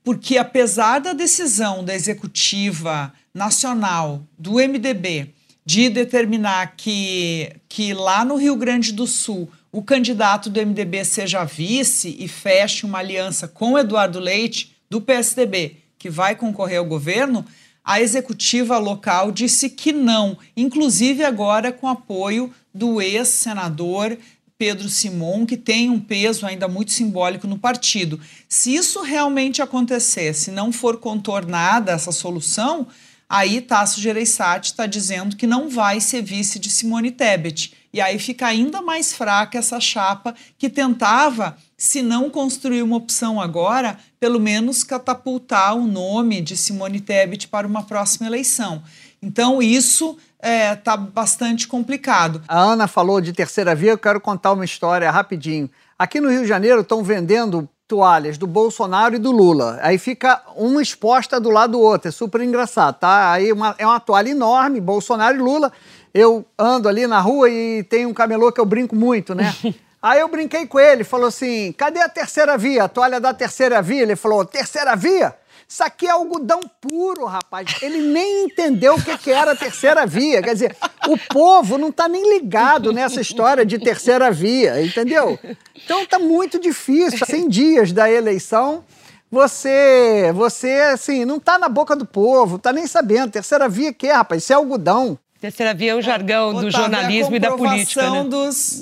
Porque 0.05 0.37
apesar 0.37 0.99
da 0.99 1.15
decisão 1.15 1.83
da 1.83 1.95
executiva 1.95 3.11
nacional 3.33 4.23
do 4.39 4.57
MDB 4.57 5.33
de 5.67 5.91
determinar 5.91 6.75
que, 6.77 7.53
que 7.69 7.93
lá 7.93 8.25
no 8.25 8.37
Rio 8.37 8.55
Grande 8.55 8.93
do 8.93 9.05
Sul 9.05 9.51
o 9.73 9.83
candidato 9.83 10.49
do 10.49 10.65
MDB 10.65 11.05
seja 11.05 11.45
vice 11.45 12.17
e 12.21 12.29
feche 12.29 12.87
uma 12.87 12.99
aliança 12.99 13.49
com 13.49 13.77
Eduardo 13.77 14.21
Leite, 14.21 14.75
do 14.89 15.01
PSDB, 15.01 15.79
que 15.99 16.09
vai 16.09 16.37
concorrer 16.37 16.79
ao 16.79 16.85
governo, 16.85 17.45
a 17.85 18.01
executiva 18.01 18.79
local 18.79 19.33
disse 19.33 19.69
que 19.69 19.93
não, 19.93 20.39
inclusive 20.57 21.25
agora 21.25 21.73
com 21.73 21.89
apoio 21.89 22.53
do 22.73 23.03
ex-senador 23.03 24.17
Pedro 24.57 24.89
Simon, 24.89 25.45
que 25.45 25.57
tem 25.57 25.91
um 25.91 26.01
peso 26.01 26.47
ainda 26.47 26.67
muito 26.67 26.93
simbólico 26.93 27.47
no 27.47 27.59
partido. 27.59 28.19
Se 28.49 28.75
isso 28.75 29.03
realmente 29.03 29.61
acontecer, 29.61 30.33
se 30.33 30.51
não 30.51 30.73
for 30.73 30.97
contornada 30.97 31.93
essa 31.93 32.13
solução, 32.13 32.87
Aí 33.29 33.61
Tasso 33.61 34.01
Gereissati 34.01 34.71
está 34.71 34.87
dizendo 34.87 35.37
que 35.37 35.47
não 35.47 35.69
vai 35.69 36.01
ser 36.01 36.23
vice 36.23 36.59
de 36.59 36.71
Simone 36.71 37.11
Tebet. 37.11 37.75
E 37.93 38.01
aí 38.01 38.19
fica 38.19 38.47
ainda 38.47 38.83
mais 38.83 39.15
fraca 39.15 39.59
essa 39.59 39.81
chapa 39.81 40.35
que 40.59 40.69
tentava, 40.69 41.57
se 41.77 42.03
não 42.03 42.29
construir 42.29 42.83
uma 42.83 42.97
opção 42.97 43.41
agora, 43.41 43.99
pelo 44.21 44.39
menos 44.39 44.85
catapultar 44.85 45.75
o 45.75 45.87
nome 45.87 46.41
de 46.41 46.57
Simone 46.57 47.01
Tebet 47.01 47.49
para 47.49 47.67
uma 47.67 47.83
próxima 47.83 48.27
eleição. 48.27 48.83
Então 49.23 49.63
isso 49.63 50.17
está 50.37 50.49
é, 50.49 50.75
tá 50.77 50.97
bastante 50.97 51.67
complicado. 51.67 52.43
A 52.47 52.59
Ana 52.61 52.87
falou 52.87 53.21
de 53.21 53.33
terceira 53.33 53.75
via, 53.75 53.93
eu 53.93 53.99
quero 53.99 54.21
contar 54.21 54.53
uma 54.53 54.65
história 54.65 55.11
rapidinho. 55.11 55.69
Aqui 55.99 56.21
no 56.21 56.31
Rio 56.31 56.43
de 56.43 56.49
Janeiro 56.49 56.83
estão 56.83 57.03
vendendo 57.03 57.69
toalhas 57.89 58.37
do 58.37 58.47
Bolsonaro 58.47 59.15
e 59.15 59.19
do 59.19 59.31
Lula. 59.31 59.79
Aí 59.81 59.99
fica 59.99 60.43
uma 60.57 60.83
exposta 60.83 61.41
do 61.41 61.51
lado 61.51 61.73
do 61.73 61.81
outro. 61.81 62.09
É 62.09 62.13
super 62.13 62.41
engraçado, 62.41 62.99
tá? 62.99 63.33
Aí 63.33 63.53
uma, 63.53 63.75
é 63.79 63.87
uma 63.87 64.01
toalha 64.01 64.31
enorme, 64.31 64.81
Bolsonaro 64.81 65.37
e 65.37 65.41
Lula. 65.41 65.73
Eu 66.13 66.45
ando 66.59 66.89
ali 66.89 67.07
na 67.07 67.21
rua 67.21 67.49
e 67.49 67.83
tem 67.85 68.07
um 68.07 68.15
camelô 68.15 68.51
que 68.51 68.61
eu 68.61 68.65
brinco 68.65 68.97
muito, 68.97 69.35
né? 69.35 69.55
Aí 70.03 70.21
eu 70.21 70.29
brinquei 70.29 70.67
com 70.67 70.79
ele, 70.79 71.03
falou 71.03 71.27
assim: 71.27 71.73
cadê 71.73 72.01
a 72.01 72.09
terceira 72.09 72.57
via? 72.57 72.85
A 72.85 72.89
toalha 72.89 73.19
da 73.21 73.35
terceira 73.35 73.83
via? 73.83 74.03
Ele 74.03 74.15
falou: 74.15 74.45
terceira 74.45 74.95
via? 74.95 75.35
Isso 75.69 75.83
aqui 75.83 76.07
é 76.07 76.11
algodão 76.11 76.61
puro, 76.81 77.25
rapaz. 77.25 77.77
Ele 77.83 77.99
nem 77.99 78.45
entendeu 78.45 78.95
o 78.95 79.03
que, 79.03 79.19
que 79.19 79.31
era 79.33 79.53
a 79.53 79.57
terceira 79.57 80.07
via. 80.07 80.41
Quer 80.41 80.53
dizer, 80.53 80.77
o 81.09 81.19
povo 81.19 81.77
não 81.77 81.89
está 81.89 82.09
nem 82.09 82.35
ligado 82.35 82.93
nessa 82.93 83.21
história 83.21 83.67
de 83.67 83.79
terceira 83.79 84.31
via, 84.31 84.81
entendeu? 84.81 85.39
Então 85.85 86.03
está 86.03 86.21
muito 86.21 86.61
difícil. 86.61 87.27
100 87.27 87.49
dias 87.49 87.93
da 87.93 88.09
eleição, 88.09 88.85
você, 89.31 90.31
você 90.35 90.71
assim, 90.93 91.25
não 91.25 91.37
está 91.37 91.59
na 91.59 91.69
boca 91.69 91.97
do 91.97 92.07
povo, 92.07 92.57
está 92.57 92.73
nem 92.73 92.87
sabendo. 92.87 93.33
Terceira 93.33 93.69
via 93.69 93.93
que 93.93 94.07
é, 94.07 94.13
rapaz? 94.13 94.45
Isso 94.45 94.53
é 94.53 94.57
algodão. 94.57 95.19
Terceira 95.41 95.75
via 95.75 95.93
é 95.93 95.95
o 95.97 96.01
jargão 96.01 96.55
do 96.55 96.71
jornalismo 96.71 97.35
é 97.35 97.37
e 97.37 97.41
da 97.41 97.57
política. 97.57 98.09
Né? 98.09 98.25
Dos 98.25 98.81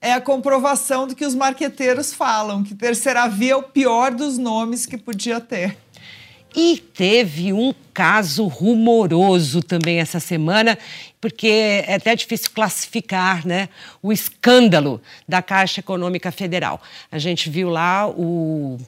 é 0.00 0.12
a 0.12 0.20
comprovação 0.20 1.06
do 1.06 1.14
que 1.14 1.24
os 1.24 1.34
marqueteiros 1.34 2.12
falam, 2.12 2.62
que 2.62 2.74
terceira 2.74 3.26
via 3.28 3.52
é 3.52 3.56
o 3.56 3.62
pior 3.62 4.12
dos 4.12 4.38
nomes 4.38 4.86
que 4.86 4.96
podia 4.96 5.40
ter. 5.40 5.76
E 6.54 6.78
teve 6.78 7.52
um 7.52 7.74
caso 7.92 8.46
rumoroso 8.46 9.62
também 9.62 9.98
essa 10.00 10.18
semana, 10.18 10.78
porque 11.20 11.48
é 11.86 11.94
até 11.94 12.14
difícil 12.14 12.50
classificar 12.54 13.46
né, 13.46 13.68
o 14.02 14.12
escândalo 14.12 15.00
da 15.28 15.42
Caixa 15.42 15.80
Econômica 15.80 16.32
Federal. 16.32 16.80
A 17.10 17.18
gente 17.18 17.50
viu 17.50 17.68
lá 17.68 18.08
o 18.08 18.78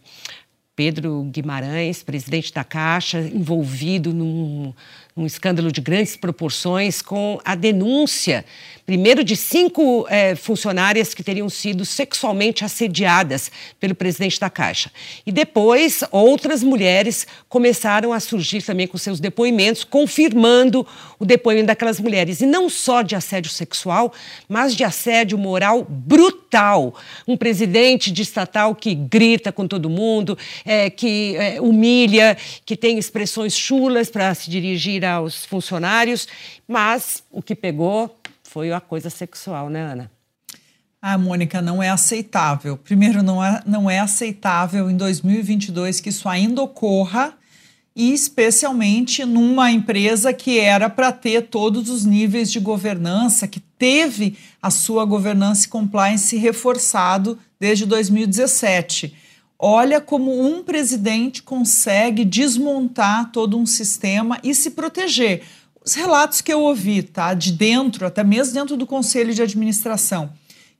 Pedro 0.75 1.25
Guimarães, 1.25 2.03
presidente 2.03 2.55
da 2.55 2.65
Caixa, 2.65 3.21
envolvido 3.21 4.15
num, 4.15 4.73
num 5.17 5.27
escândalo 5.27 5.73
de 5.73 5.81
grandes 5.81 6.17
proporções 6.17 7.03
com 7.03 7.41
a 7.45 7.55
denúncia 7.55 8.45
primeiro 8.91 9.23
de 9.23 9.37
cinco 9.37 10.05
é, 10.11 10.35
funcionárias 10.35 11.15
que 11.15 11.23
teriam 11.23 11.49
sido 11.49 11.85
sexualmente 11.85 12.65
assediadas 12.65 13.49
pelo 13.79 13.95
presidente 13.95 14.41
da 14.41 14.51
Caixa. 14.51 14.91
E 15.25 15.31
depois, 15.31 16.03
outras 16.11 16.61
mulheres 16.61 17.25
começaram 17.49 18.13
a 18.13 18.19
surgir 18.19 18.63
também 18.63 18.89
com 18.89 18.99
seus 18.99 19.21
depoimentos, 19.21 19.85
confirmando 19.85 20.85
o 21.21 21.25
depoimento 21.25 21.69
daquelas 21.69 22.01
mulheres. 22.01 22.41
E 22.41 22.47
não 22.47 22.69
só 22.69 23.03
de 23.03 23.15
assédio 23.15 23.53
sexual, 23.53 24.13
mas 24.49 24.75
de 24.75 24.83
assédio 24.83 25.39
moral 25.39 25.87
brutal. 25.89 26.93
Um 27.29 27.37
presidente 27.37 28.11
de 28.11 28.23
estatal 28.23 28.75
que 28.75 28.93
grita 28.93 29.53
com 29.53 29.69
todo 29.69 29.89
mundo, 29.89 30.37
é, 30.65 30.91
que 30.91 31.37
é, 31.37 31.61
humilha, 31.61 32.37
que 32.67 32.75
tem 32.77 32.99
expressões 32.99 33.57
chulas 33.57 34.11
para 34.11 34.35
se 34.35 34.51
dirigir 34.51 35.00
aos 35.05 35.45
funcionários, 35.45 36.27
mas 36.67 37.23
o 37.31 37.43
que 37.43 37.55
pegou 37.55 38.19
foi 38.43 38.73
a 38.73 38.81
coisa 38.81 39.11
sexual, 39.11 39.71
né, 39.71 39.81
Ana? 39.81 40.11
Ah, 41.03 41.17
Mônica, 41.17 41.63
não 41.63 41.83
é 41.83 41.89
aceitável. 41.89 42.77
Primeiro, 42.77 43.23
não 43.23 43.43
é, 43.43 43.63
não 43.65 43.89
é 43.89 44.01
aceitável 44.01 44.91
em 44.91 44.97
2022 44.97 46.01
que 46.01 46.11
isso 46.11 46.29
ainda 46.29 46.61
ocorra, 46.61 47.35
e 47.97 48.13
especialmente 48.13 49.25
numa 49.25 49.71
empresa 49.71 50.33
que 50.33 50.59
era 50.59 50.89
para 50.91 51.11
ter 51.11 51.49
todos 51.49 51.89
os 51.89 52.05
níveis 52.05 52.53
de 52.53 52.61
governança, 52.61 53.49
que 53.49 53.61
teve 53.61 54.37
a 54.63 54.71
sua 54.71 55.05
governança 55.05 55.67
e 55.67 55.69
compliance 55.69 56.37
reforçado 56.37 57.39
desde 57.59 57.87
2017. 57.87 59.15
Olha 59.63 60.01
como 60.01 60.43
um 60.43 60.63
presidente 60.63 61.43
consegue 61.43 62.25
desmontar 62.25 63.31
todo 63.31 63.59
um 63.59 63.67
sistema 63.67 64.39
e 64.43 64.55
se 64.55 64.71
proteger. 64.71 65.43
Os 65.85 65.93
relatos 65.93 66.41
que 66.41 66.51
eu 66.51 66.63
ouvi, 66.63 67.03
tá, 67.03 67.35
de 67.35 67.53
dentro, 67.53 68.07
até 68.07 68.25
mesmo 68.25 68.55
dentro 68.55 68.75
do 68.75 68.87
conselho 68.87 69.35
de 69.35 69.43
administração, 69.43 70.33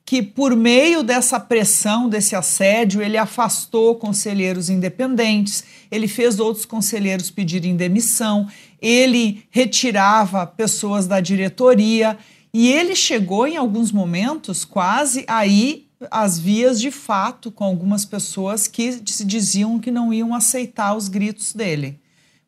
que 0.03 0.23
por 0.23 0.57
meio 0.57 1.03
dessa 1.03 1.39
pressão, 1.39 2.09
desse 2.09 2.35
assédio, 2.35 3.03
ele 3.03 3.19
afastou 3.19 3.97
conselheiros 3.97 4.71
independentes, 4.71 5.63
ele 5.91 6.09
fez 6.09 6.41
outros 6.41 6.65
conselheiros 6.65 7.31
pedirem 7.31 7.77
demissão, 7.77 8.49
ele 8.81 9.45
retirava 9.51 10.47
pessoas 10.47 11.07
da 11.07 11.21
diretoria 11.21 12.17
e 12.53 12.73
ele 12.73 12.97
chegou 12.97 13.47
em 13.47 13.59
alguns 13.59 13.93
momentos 13.93 14.65
quase 14.65 15.23
aí 15.29 15.90
às 16.11 16.39
vias 16.39 16.81
de 16.81 16.91
fato 16.91 17.51
com 17.51 17.65
algumas 17.65 18.05
pessoas 18.05 18.67
que 18.67 19.03
se 19.07 19.25
diziam 19.25 19.79
que 19.79 19.91
não 19.91 20.13
iam 20.13 20.35
aceitar 20.35 20.95
os 20.95 21.09
gritos 21.09 21.53
dele. 21.53 22.01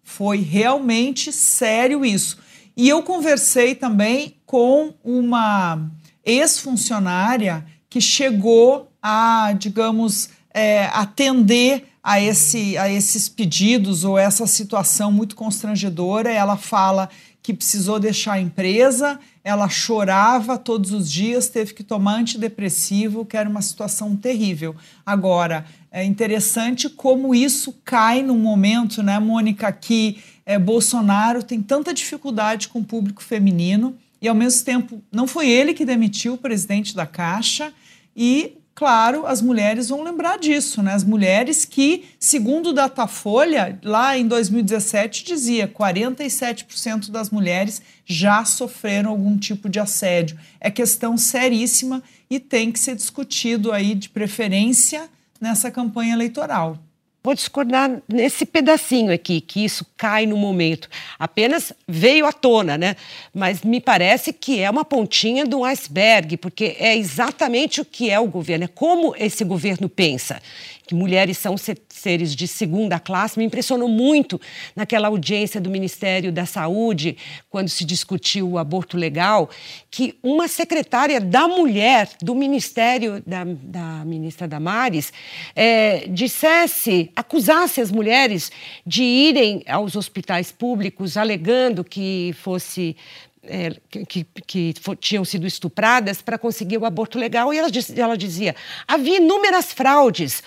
Foi 0.03 0.39
realmente 0.39 1.33
sério 1.33 2.05
isso. 2.05 2.39
E 2.77 2.89
eu 2.89 3.03
conversei 3.03 3.75
também 3.75 4.37
com 4.47 4.95
uma 5.05 5.91
ex-funcionária 6.25 7.67
que 7.91 8.01
chegou 8.01 8.91
a, 9.03 9.55
digamos, 9.59 10.31
é, 10.55 10.87
atender 10.87 11.85
a, 12.03 12.21
esse, 12.21 12.77
a 12.79 12.91
esses 12.91 13.29
pedidos 13.29 14.05
ou 14.05 14.19
essa 14.19 14.47
situação 14.47 15.13
muito 15.13 15.37
constrangedora. 15.37 16.31
Ela 16.31 16.57
fala 16.57 17.11
que 17.43 17.53
precisou 17.53 17.99
deixar 17.99 18.35
a 18.35 18.41
empresa, 18.41 19.21
ela 19.45 19.69
chorava 19.69 20.57
todos 20.57 20.93
os 20.93 21.11
dias, 21.11 21.49
teve 21.49 21.75
que 21.75 21.83
tomar 21.83 22.15
antidepressivo, 22.15 23.25
que 23.25 23.37
era 23.37 23.49
uma 23.49 23.63
situação 23.63 24.15
terrível. 24.15 24.75
Agora, 25.05 25.67
é 25.91 26.05
interessante 26.05 26.89
como 26.89 27.35
isso 27.35 27.75
cai 27.85 28.23
num 28.23 28.39
momento, 28.39 29.03
né, 29.03 29.19
Mônica, 29.19 29.71
que 29.73 30.23
é, 30.47 30.59
Bolsonaro 30.59 31.43
tem 31.43 31.61
tanta 31.61 31.93
dificuldade 31.93 32.69
com 32.69 32.79
o 32.79 32.85
público 32.85 33.23
feminino 33.23 33.97
e, 34.21 34.29
ao 34.29 34.35
mesmo 34.35 34.65
tempo, 34.65 35.03
não 35.11 35.27
foi 35.27 35.49
ele 35.49 35.75
que 35.75 35.85
demitiu 35.85 36.35
o 36.35 36.39
presidente 36.39 36.95
da 36.95 37.07
Caixa 37.07 37.73
e 38.17 38.59
claro, 38.75 39.27
as 39.27 39.43
mulheres 39.43 39.89
vão 39.89 40.03
lembrar 40.03 40.39
disso, 40.39 40.83
né? 40.83 40.93
As 40.93 41.05
mulheres 41.05 41.65
que, 41.65 42.05
segundo 42.19 42.71
o 42.71 42.73
Datafolha, 42.73 43.79
lá 43.83 44.17
em 44.17 44.27
2017 44.27 45.25
dizia 45.25 45.69
47% 45.69 47.11
das 47.11 47.31
mulheres 47.31 47.83
já 48.05 48.45
sofreram 48.45 49.11
algum 49.11 49.37
tipo 49.37 49.69
de 49.69 49.79
assédio. 49.79 50.39
É 50.61 50.71
questão 50.71 51.17
seríssima 51.17 52.03
e 52.31 52.41
tem 52.41 52.73
que 52.73 52.79
ser 52.79 52.97
discutido 52.97 53.73
aí 53.73 53.95
de 53.95 54.09
preferência 54.09 55.09
nessa 55.41 55.71
campanha 55.71 56.15
eleitoral. 56.15 56.79
Vou 57.25 57.35
discordar 57.35 58.03
nesse 58.09 58.45
pedacinho 58.45 59.13
aqui, 59.13 59.41
que 59.41 59.65
isso 59.65 59.87
cai 59.97 60.27
no 60.27 60.37
momento. 60.37 60.89
Apenas 61.17 61.73
veio 61.87 62.27
à 62.27 62.33
tona, 62.33 62.77
né? 62.77 62.97
Mas 63.33 63.63
me 63.63 63.81
parece 63.81 64.33
que 64.33 64.59
é 64.59 64.69
uma 64.69 64.85
pontinha 64.85 65.47
do 65.47 65.65
iceberg, 65.65 66.37
porque 66.37 66.77
é 66.81 66.97
exatamente 66.97 67.81
o 67.81 67.85
que 67.85 68.11
é 68.11 68.19
o 68.19 68.27
governo, 68.27 68.65
é 68.65 68.69
como 68.69 69.15
esse 69.17 69.45
governo 69.45 69.89
pensa 69.89 70.43
que 70.93 70.95
mulheres 70.95 71.39
são 71.39 71.55
seres 71.89 72.35
de 72.35 72.49
segunda 72.49 72.99
classe, 72.99 73.39
me 73.39 73.45
impressionou 73.45 73.89
muito 73.89 74.41
naquela 74.75 75.09
audiência 75.09 75.61
do 75.61 75.71
Ministério 75.71 76.33
da 76.33 76.45
Saúde, 76.45 77.17
quando 77.49 77.69
se 77.69 77.85
discutiu 77.85 78.51
o 78.51 78.59
aborto 78.59 78.97
legal, 78.97 79.49
que 79.91 80.19
uma 80.23 80.49
secretária 80.49 81.21
da 81.21 81.47
mulher 81.47 82.11
do 82.21 82.35
Ministério 82.35 83.23
da, 83.27 83.45
da 83.45 84.05
ministra 84.05 84.49
Damares 84.49 85.13
é, 85.55 86.09
dissesse, 86.09 87.11
acusasse 87.15 87.81
as 87.81 87.91
mulheres 87.91 88.51
de 88.87 89.03
irem 89.03 89.63
aos 89.69 89.97
hospitais 89.97 90.53
públicos 90.53 91.17
alegando 91.17 91.85
que 91.85 92.35
fosse 92.39 92.97
é, 93.43 93.77
que, 93.91 94.05
que, 94.05 94.25
que 94.47 94.75
tinham 95.01 95.25
sido 95.25 95.47
estupradas 95.47 96.23
para 96.23 96.39
conseguir 96.39 96.79
o 96.79 96.85
aborto 96.85 97.19
legal, 97.19 97.53
e 97.53 97.59
ela, 97.59 97.69
ela 97.97 98.17
dizia: 98.17 98.55
havia 98.87 99.17
inúmeras 99.17 99.73
fraudes 99.73 100.43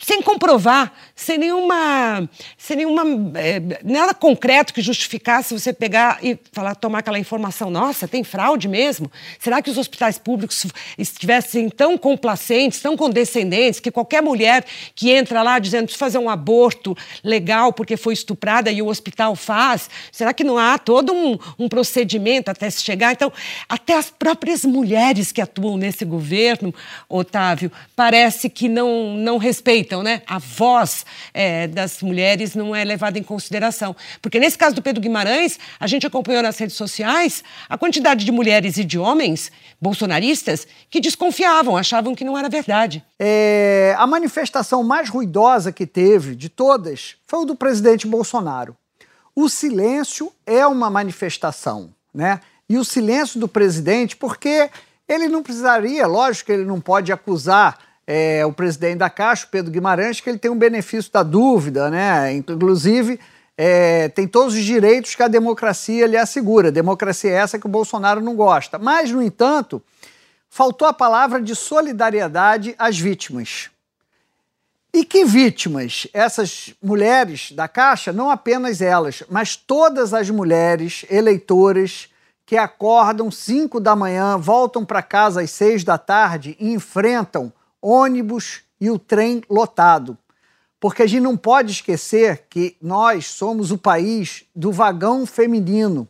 sem 0.00 0.22
comprovar, 0.22 0.92
sem 1.14 1.36
nenhuma, 1.36 2.28
sem 2.56 2.76
nenhuma 2.76 3.02
é, 3.34 3.60
nada 3.82 4.14
concreto 4.14 4.72
que 4.72 4.80
justificasse 4.80 5.52
você 5.52 5.72
pegar 5.72 6.20
e 6.22 6.38
falar, 6.52 6.76
tomar 6.76 7.00
aquela 7.00 7.18
informação, 7.18 7.68
nossa, 7.68 8.06
tem 8.06 8.22
fraude 8.22 8.68
mesmo? 8.68 9.10
Será 9.40 9.60
que 9.60 9.68
os 9.68 9.76
hospitais 9.76 10.16
públicos 10.16 10.66
estivessem 10.96 11.68
tão 11.68 11.98
complacentes, 11.98 12.80
tão 12.80 12.96
condescendentes, 12.96 13.80
que 13.80 13.90
qualquer 13.90 14.22
mulher 14.22 14.64
que 14.94 15.10
entra 15.10 15.42
lá 15.42 15.58
dizendo 15.58 15.86
precisa 15.86 15.98
fazer 15.98 16.18
um 16.18 16.30
aborto 16.30 16.96
legal 17.24 17.72
porque 17.72 17.96
foi 17.96 18.14
estuprada 18.14 18.70
e 18.70 18.80
o 18.80 18.86
hospital 18.86 19.34
faz, 19.34 19.90
será 20.12 20.32
que 20.32 20.44
não 20.44 20.58
há 20.58 20.78
todo 20.78 21.12
um, 21.12 21.36
um 21.58 21.68
procedimento 21.68 22.52
até 22.52 22.70
se 22.70 22.84
chegar? 22.84 23.12
Então, 23.12 23.32
até 23.68 23.96
as 23.96 24.10
próprias 24.10 24.64
mulheres 24.64 25.32
que 25.32 25.40
atuam 25.40 25.76
nesse 25.76 26.04
governo, 26.04 26.72
Otávio, 27.08 27.72
parece 27.96 28.48
que 28.48 28.68
não, 28.68 29.14
não 29.14 29.38
respeitam 29.38 29.87
então, 29.88 30.02
né, 30.02 30.20
a 30.26 30.38
voz 30.38 31.06
é, 31.32 31.66
das 31.66 32.02
mulheres 32.02 32.54
não 32.54 32.76
é 32.76 32.84
levada 32.84 33.18
em 33.18 33.22
consideração. 33.22 33.96
Porque 34.20 34.38
nesse 34.38 34.58
caso 34.58 34.74
do 34.74 34.82
Pedro 34.82 35.00
Guimarães, 35.00 35.58
a 35.80 35.86
gente 35.86 36.06
acompanhou 36.06 36.42
nas 36.42 36.58
redes 36.58 36.76
sociais 36.76 37.42
a 37.70 37.78
quantidade 37.78 38.22
de 38.22 38.30
mulheres 38.30 38.76
e 38.76 38.84
de 38.84 38.98
homens 38.98 39.50
bolsonaristas 39.80 40.68
que 40.90 41.00
desconfiavam, 41.00 41.74
achavam 41.74 42.14
que 42.14 42.22
não 42.22 42.36
era 42.36 42.50
verdade. 42.50 43.02
É, 43.18 43.94
a 43.96 44.06
manifestação 44.06 44.84
mais 44.84 45.08
ruidosa 45.08 45.72
que 45.72 45.86
teve 45.86 46.36
de 46.36 46.50
todas 46.50 47.16
foi 47.26 47.40
o 47.40 47.44
do 47.46 47.56
presidente 47.56 48.06
Bolsonaro. 48.06 48.76
O 49.34 49.48
silêncio 49.48 50.30
é 50.44 50.66
uma 50.66 50.90
manifestação, 50.90 51.94
né? 52.12 52.40
E 52.68 52.76
o 52.76 52.84
silêncio 52.84 53.40
do 53.40 53.48
presidente, 53.48 54.14
porque 54.14 54.68
ele 55.08 55.28
não 55.28 55.42
precisaria, 55.42 56.06
lógico 56.06 56.46
que 56.46 56.52
ele 56.52 56.66
não 56.66 56.78
pode 56.78 57.10
acusar 57.10 57.87
é, 58.10 58.46
o 58.46 58.52
presidente 58.54 58.96
da 58.96 59.10
Caixa, 59.10 59.46
Pedro 59.50 59.70
Guimarães, 59.70 60.18
que 60.18 60.30
ele 60.30 60.38
tem 60.38 60.50
um 60.50 60.56
benefício 60.56 61.12
da 61.12 61.22
dúvida, 61.22 61.90
né? 61.90 62.32
Inclusive, 62.32 63.20
é, 63.54 64.08
tem 64.08 64.26
todos 64.26 64.54
os 64.54 64.64
direitos 64.64 65.14
que 65.14 65.22
a 65.22 65.28
democracia 65.28 66.06
lhe 66.06 66.16
assegura. 66.16 66.72
Democracia 66.72 67.30
é 67.30 67.34
essa 67.34 67.58
que 67.58 67.66
o 67.66 67.68
Bolsonaro 67.68 68.22
não 68.22 68.34
gosta. 68.34 68.78
Mas, 68.78 69.10
no 69.10 69.22
entanto, 69.22 69.82
faltou 70.48 70.88
a 70.88 70.92
palavra 70.94 71.42
de 71.42 71.54
solidariedade 71.54 72.74
às 72.78 72.98
vítimas. 72.98 73.68
E 74.90 75.04
que 75.04 75.26
vítimas? 75.26 76.08
Essas 76.14 76.72
mulheres 76.82 77.52
da 77.52 77.68
Caixa, 77.68 78.10
não 78.10 78.30
apenas 78.30 78.80
elas, 78.80 79.22
mas 79.28 79.54
todas 79.54 80.14
as 80.14 80.30
mulheres 80.30 81.04
eleitoras 81.10 82.08
que 82.46 82.56
acordam 82.56 83.30
5 83.30 83.78
da 83.78 83.94
manhã, 83.94 84.38
voltam 84.38 84.82
para 84.82 85.02
casa 85.02 85.42
às 85.42 85.50
6 85.50 85.84
da 85.84 85.98
tarde 85.98 86.56
e 86.58 86.72
enfrentam 86.72 87.52
ônibus 87.82 88.62
e 88.80 88.90
o 88.90 88.98
trem 88.98 89.42
lotado. 89.48 90.16
Porque 90.80 91.02
a 91.02 91.06
gente 91.06 91.22
não 91.22 91.36
pode 91.36 91.72
esquecer 91.72 92.46
que 92.48 92.76
nós 92.80 93.26
somos 93.26 93.70
o 93.70 93.78
país 93.78 94.44
do 94.54 94.70
vagão 94.70 95.26
feminino. 95.26 96.08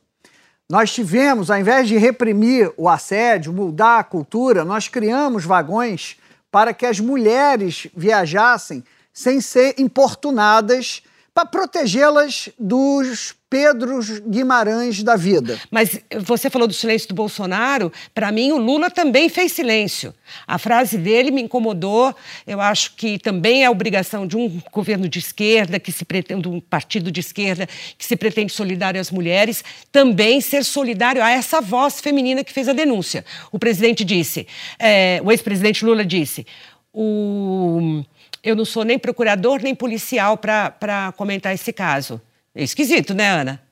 Nós 0.70 0.92
tivemos, 0.92 1.50
ao 1.50 1.58
invés 1.58 1.88
de 1.88 1.96
reprimir 1.96 2.70
o 2.76 2.88
assédio, 2.88 3.52
mudar 3.52 3.98
a 4.00 4.04
cultura, 4.04 4.64
nós 4.66 4.86
criamos 4.86 5.44
vagões 5.46 6.18
para 6.50 6.74
que 6.74 6.84
as 6.84 7.00
mulheres 7.00 7.86
viajassem 7.96 8.84
sem 9.12 9.40
ser 9.40 9.74
importunadas 9.78 11.02
para 11.38 11.46
protegê-las 11.46 12.48
dos 12.58 13.32
Pedros 13.48 14.18
Guimarães 14.18 15.04
da 15.04 15.14
vida. 15.14 15.56
Mas 15.70 16.00
você 16.22 16.50
falou 16.50 16.66
do 16.66 16.74
silêncio 16.74 17.08
do 17.08 17.14
Bolsonaro, 17.14 17.92
para 18.12 18.32
mim 18.32 18.50
o 18.50 18.58
Lula 18.58 18.90
também 18.90 19.28
fez 19.28 19.52
silêncio. 19.52 20.12
A 20.48 20.58
frase 20.58 20.98
dele 20.98 21.30
me 21.30 21.40
incomodou. 21.40 22.12
Eu 22.44 22.60
acho 22.60 22.96
que 22.96 23.20
também 23.20 23.64
é 23.64 23.70
obrigação 23.70 24.26
de 24.26 24.36
um 24.36 24.60
governo 24.72 25.08
de 25.08 25.20
esquerda, 25.20 25.78
que 25.78 25.92
se 25.92 26.04
pretende, 26.04 26.48
um 26.48 26.60
partido 26.60 27.08
de 27.08 27.20
esquerda 27.20 27.68
que 27.96 28.04
se 28.04 28.16
pretende 28.16 28.52
solidário 28.52 29.00
às 29.00 29.12
mulheres, 29.12 29.62
também 29.92 30.40
ser 30.40 30.64
solidário 30.64 31.22
a 31.22 31.30
essa 31.30 31.60
voz 31.60 32.00
feminina 32.00 32.42
que 32.42 32.52
fez 32.52 32.68
a 32.68 32.72
denúncia. 32.72 33.24
O 33.52 33.60
presidente 33.60 34.04
disse, 34.04 34.44
é, 34.76 35.20
o 35.22 35.30
ex-presidente 35.30 35.84
Lula 35.84 36.04
disse, 36.04 36.44
o, 36.92 38.02
eu 38.42 38.56
não 38.56 38.64
sou 38.64 38.84
nem 38.84 38.98
procurador 38.98 39.60
nem 39.62 39.74
policial 39.74 40.36
para 40.36 41.12
comentar 41.16 41.54
esse 41.54 41.72
caso. 41.72 42.20
É 42.54 42.62
esquisito, 42.62 43.14
né, 43.14 43.30
Ana? 43.30 43.62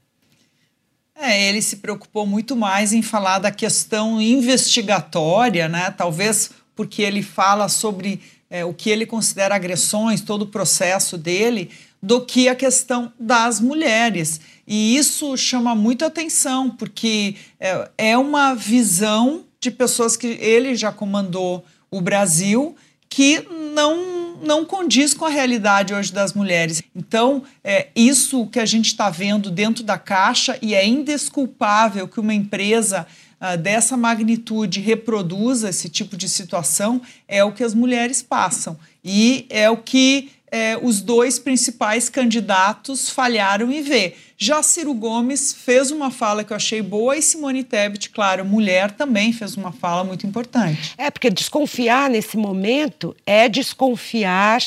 É, 1.19 1.49
ele 1.49 1.63
se 1.63 1.77
preocupou 1.77 2.27
muito 2.27 2.55
mais 2.55 2.93
em 2.93 3.01
falar 3.01 3.39
da 3.39 3.51
questão 3.51 4.21
investigatória, 4.21 5.67
né? 5.69 5.91
Talvez 5.91 6.51
porque 6.75 7.01
ele 7.01 7.23
fala 7.23 7.69
sobre 7.69 8.21
é, 8.51 8.65
o 8.65 8.75
que 8.75 8.91
ele 8.91 9.07
considera 9.07 9.55
agressões, 9.55 10.21
todo 10.21 10.43
o 10.43 10.47
processo 10.47 11.17
dele, 11.17 11.71
do 12.03 12.21
que 12.21 12.49
a 12.49 12.55
questão 12.55 13.13
das 13.19 13.61
mulheres. 13.61 14.41
E 14.67 14.97
isso 14.97 15.37
chama 15.37 15.75
muito 15.75 16.05
atenção, 16.05 16.71
porque 16.71 17.35
é, 17.59 17.89
é 17.97 18.19
uma 18.19 18.55
visão 18.55 19.45
de 19.59 19.71
pessoas 19.71 20.17
que 20.17 20.27
ele 20.27 20.75
já 20.75 20.93
comandou 20.93 21.65
o 21.91 22.01
Brasil 22.01 22.77
que 23.09 23.47
não 23.75 24.26
não 24.43 24.65
condiz 24.65 25.15
com 25.15 25.25
a 25.25 25.31
realidade 25.31 25.95
hoje 25.95 26.13
das 26.13 26.33
mulheres. 26.33 26.83
Então, 26.95 27.43
é 27.63 27.89
isso 27.95 28.47
que 28.47 28.59
a 28.59 28.67
gente 28.67 28.87
está 28.87 29.11
vendo 29.11 29.51
dentro 29.51 29.83
da 29.83 29.99
Caixa 29.99 30.59
e 30.61 30.75
é 30.75 30.87
indesculpável 30.87 32.07
que 32.09 32.21
uma 32.21 32.35
empresa 32.35 33.07
uh, 33.41 33.57
dessa 33.57 33.97
magnitude 33.97 34.81
reproduza 34.81 35.71
esse 35.71 35.89
tipo 35.89 36.17
de 36.17 36.29
situação, 36.29 37.01
é 37.27 37.43
o 37.45 37.53
que 37.53 37.65
as 37.65 37.75
mulheres 37.75 38.23
passam. 38.23 38.79
E 39.05 39.47
é 39.49 39.71
o 39.71 39.77
que 39.77 40.31
é, 40.51 40.79
os 40.81 41.01
dois 41.01 41.39
principais 41.39 42.09
candidatos 42.09 43.11
falharam 43.11 43.71
em 43.71 43.83
ver. 43.83 44.17
Já 44.39 44.63
Ciro 44.63 44.93
Gomes 44.93 45.53
fez 45.53 45.91
uma 45.91 46.11
fala 46.11 46.45
que 46.45 46.53
eu 46.53 46.57
achei 46.57 46.83
boa 46.83 47.17
e 47.17 47.23
Simone 47.23 47.65
Tebet, 47.65 48.11
claro, 48.11 48.45
mulher, 48.45 48.91
também 48.91 49.33
fez 49.33 49.57
uma 49.57 49.73
fala 49.73 50.05
muito 50.05 50.27
importante. 50.27 50.95
É, 50.99 51.11
porque 51.11 51.31
desconfiar 51.31 52.11
nesse 52.11 52.37
momento 52.37 53.17
é 53.25 53.49
desconfiar 53.49 54.61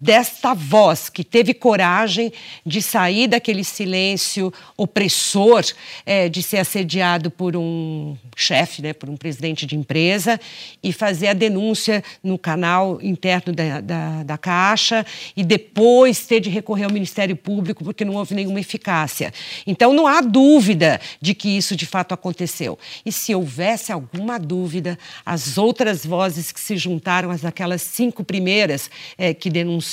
desta 0.00 0.54
voz 0.54 1.08
que 1.08 1.24
teve 1.24 1.52
coragem 1.52 2.32
de 2.64 2.80
sair 2.80 3.26
daquele 3.26 3.64
silêncio 3.64 4.52
opressor, 4.76 5.64
é, 6.06 6.28
de 6.28 6.42
ser 6.42 6.58
assediado 6.58 7.30
por 7.30 7.56
um 7.56 8.16
chefe, 8.36 8.80
né, 8.80 8.92
por 8.92 9.08
um 9.08 9.16
presidente 9.16 9.66
de 9.66 9.76
empresa, 9.76 10.40
e 10.82 10.92
fazer 10.92 11.28
a 11.28 11.32
denúncia 11.32 12.04
no 12.22 12.38
canal 12.38 13.00
interno 13.02 13.52
da, 13.52 13.80
da, 13.80 14.22
da, 14.22 14.38
Caixa 14.38 15.04
e 15.36 15.42
depois 15.42 16.24
ter 16.26 16.38
de 16.38 16.48
recorrer 16.48 16.84
ao 16.84 16.92
Ministério 16.92 17.34
Público 17.34 17.82
porque 17.82 18.04
não 18.04 18.14
houve 18.14 18.34
nenhuma 18.34 18.60
eficácia. 18.60 19.32
Então 19.66 19.92
não 19.92 20.06
há 20.06 20.20
dúvida 20.20 21.00
de 21.20 21.34
que 21.34 21.48
isso 21.48 21.74
de 21.74 21.86
fato 21.86 22.14
aconteceu. 22.14 22.78
E 23.04 23.10
se 23.10 23.34
houvesse 23.34 23.90
alguma 23.90 24.38
dúvida, 24.38 24.96
as 25.26 25.58
outras 25.58 26.06
vozes 26.06 26.52
que 26.52 26.60
se 26.60 26.76
juntaram 26.76 27.30
às 27.30 27.44
aquelas 27.44 27.82
cinco 27.82 28.22
primeiras 28.22 28.88
é, 29.16 29.34
que 29.34 29.50
denunciaram 29.50 29.87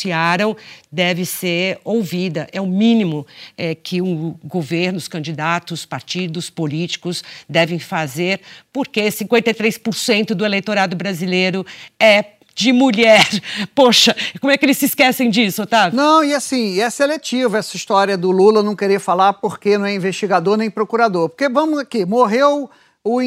deve 0.92 1.26
ser 1.26 1.80
ouvida. 1.84 2.48
É 2.52 2.60
o 2.60 2.68
mínimo 2.68 3.26
é, 3.58 3.76
que 3.76 4.02
o 4.02 4.38
governo, 4.44 4.98
os 4.98 5.08
candidatos, 5.08 5.86
partidos 5.86 6.50
políticos 6.50 7.24
devem 7.48 7.80
fazer, 7.80 8.42
porque 8.74 9.04
53% 9.04 10.34
do 10.34 10.46
eleitorado 10.46 10.96
brasileiro 10.96 11.66
é 12.00 12.36
de 12.56 12.72
mulher. 12.72 13.28
Poxa, 13.76 14.16
como 14.40 14.52
é 14.52 14.58
que 14.58 14.66
eles 14.66 14.78
se 14.78 14.86
esquecem 14.86 15.30
disso, 15.30 15.64
Otávio? 15.64 15.98
Não, 15.98 16.24
e 16.24 16.34
assim, 16.34 16.80
é 16.80 16.90
seletivo 16.90 17.58
essa 17.58 17.76
história 17.76 18.18
do 18.18 18.32
Lula 18.32 18.64
não 18.64 18.76
querer 18.76 19.00
falar 19.00 19.34
porque 19.34 19.78
não 19.78 19.86
é 19.86 19.94
investigador 19.94 20.58
nem 20.58 20.72
procurador. 20.72 21.30
Porque 21.30 21.50
vamos 21.50 21.80
aqui, 21.80 22.06
morreu 22.06 22.70
o, 23.04 23.20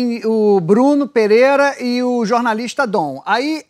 o 0.57 0.61
Bruno 0.61 1.07
Pereira 1.07 1.77
e 1.81 2.03
o 2.03 2.25
jornalista 2.25 2.87
Dom. 2.87 3.23
Aí 3.25 3.63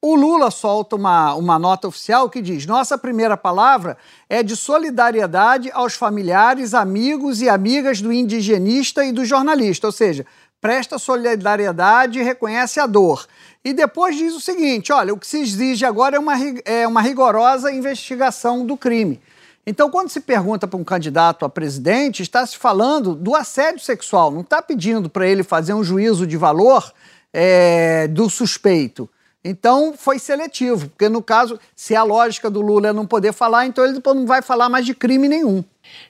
o 0.00 0.14
Lula 0.14 0.50
solta 0.50 0.94
uma, 0.94 1.34
uma 1.34 1.58
nota 1.58 1.88
oficial 1.88 2.30
que 2.30 2.40
diz: 2.40 2.66
nossa 2.66 2.96
primeira 2.96 3.36
palavra 3.36 3.96
é 4.28 4.42
de 4.42 4.54
solidariedade 4.54 5.70
aos 5.72 5.94
familiares, 5.94 6.72
amigos 6.72 7.42
e 7.42 7.48
amigas 7.48 8.00
do 8.00 8.12
indigenista 8.12 9.04
e 9.04 9.10
do 9.10 9.24
jornalista, 9.24 9.88
ou 9.88 9.92
seja, 9.92 10.24
presta 10.60 10.98
solidariedade 10.98 12.20
e 12.20 12.22
reconhece 12.22 12.78
a 12.78 12.86
dor. 12.86 13.26
E 13.64 13.72
depois 13.72 14.16
diz 14.16 14.34
o 14.34 14.40
seguinte: 14.40 14.92
olha, 14.92 15.12
o 15.12 15.18
que 15.18 15.26
se 15.26 15.40
exige 15.40 15.84
agora 15.84 16.16
é 16.16 16.18
uma, 16.18 16.34
é 16.64 16.86
uma 16.86 17.02
rigorosa 17.02 17.72
investigação 17.72 18.64
do 18.64 18.76
crime. 18.76 19.20
Então, 19.66 19.90
quando 19.90 20.08
se 20.08 20.20
pergunta 20.20 20.66
para 20.66 20.78
um 20.78 20.84
candidato 20.84 21.44
a 21.44 21.48
presidente, 21.48 22.22
está 22.22 22.46
se 22.46 22.56
falando 22.56 23.14
do 23.14 23.34
assédio 23.34 23.80
sexual, 23.80 24.30
não 24.30 24.40
está 24.40 24.62
pedindo 24.62 25.10
para 25.10 25.26
ele 25.26 25.42
fazer 25.42 25.74
um 25.74 25.84
juízo 25.84 26.26
de 26.26 26.36
valor 26.36 26.90
é, 27.32 28.08
do 28.08 28.30
suspeito. 28.30 29.10
Então, 29.48 29.94
foi 29.96 30.18
seletivo, 30.18 30.88
porque 30.88 31.08
no 31.08 31.22
caso, 31.22 31.58
se 31.74 31.96
a 31.96 32.02
lógica 32.02 32.50
do 32.50 32.60
Lula 32.60 32.88
é 32.88 32.92
não 32.92 33.06
poder 33.06 33.32
falar, 33.32 33.64
então 33.64 33.82
ele 33.82 33.98
não 34.04 34.26
vai 34.26 34.42
falar 34.42 34.68
mais 34.68 34.84
de 34.84 34.94
crime 34.94 35.26
nenhum. 35.26 35.64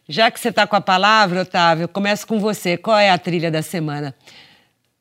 Já 0.08 0.28
que 0.28 0.40
você 0.40 0.48
está 0.48 0.66
com 0.66 0.74
a 0.74 0.80
palavra, 0.80 1.42
Otávio, 1.42 1.86
começo 1.86 2.26
com 2.26 2.40
você. 2.40 2.76
Qual 2.76 2.98
é 2.98 3.10
a 3.10 3.16
trilha 3.16 3.48
da 3.48 3.62
semana? 3.62 4.12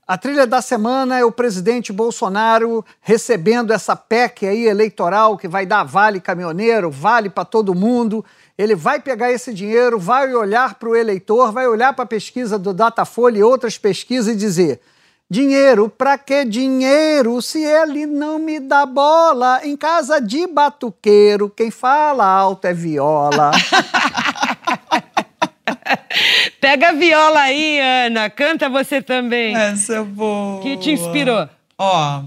A 0.08 0.19
trilha 0.19 0.45
da 0.45 0.62
semana 0.62 1.17
é 1.17 1.26
o 1.26 1.32
presidente 1.32 1.91
Bolsonaro 1.91 2.86
recebendo 3.02 3.73
essa 3.73 3.95
PEC 3.95 4.45
aí 4.45 4.67
eleitoral 4.67 5.36
que 5.36 5.47
vai 5.47 5.65
dar 5.65 5.84
vale 5.84 6.21
caminhoneiro, 6.21 6.91
vale 6.91 7.32
para 7.32 7.43
todo 7.43 7.73
mundo. 7.73 8.23
Ele 8.56 8.76
vai 8.76 9.00
pegar 9.00 9.32
esse 9.32 9.52
dinheiro, 9.52 10.00
vai 10.00 10.34
olhar 10.34 10.76
para 10.76 10.89
o 10.89 10.95
eleitor, 10.95 11.52
vai 11.52 11.67
olhar 11.67 11.91
para 11.93 12.04
a 12.04 12.08
pesquisa 12.08 12.60
do 12.60 12.71
Datafolha 12.71 13.39
e 13.39 13.43
outras 13.43 13.80
pesquisas 13.80 14.36
e 14.36 14.38
dizer: 14.38 14.80
dinheiro, 15.30 15.90
para 15.90 16.18
que 16.18 16.46
dinheiro 16.46 17.42
se 17.42 17.63
ele 17.63 18.06
não 18.06 18.40
me 18.40 18.60
dá 18.60 18.86
bola? 18.86 19.62
Em 19.63 19.76
casa 19.76 20.20
de 20.22 20.48
batuqueiro, 20.48 21.50
quem 21.50 21.70
fala 21.70 22.26
alto 22.26 22.66
é 22.66 22.74
viola. 22.74 23.52
Pega 26.62 26.90
a 26.90 26.94
viola 26.94 27.42
aí, 27.42 27.80
Ana. 27.80 28.30
Canta 28.30 28.70
você 28.70 29.02
também. 29.02 29.56
Essa 29.56 29.96
é 29.96 30.04
boa. 30.04 30.62
que 30.62 30.78
te 30.78 30.92
inspirou? 30.92 31.48
Ó, 31.78 32.24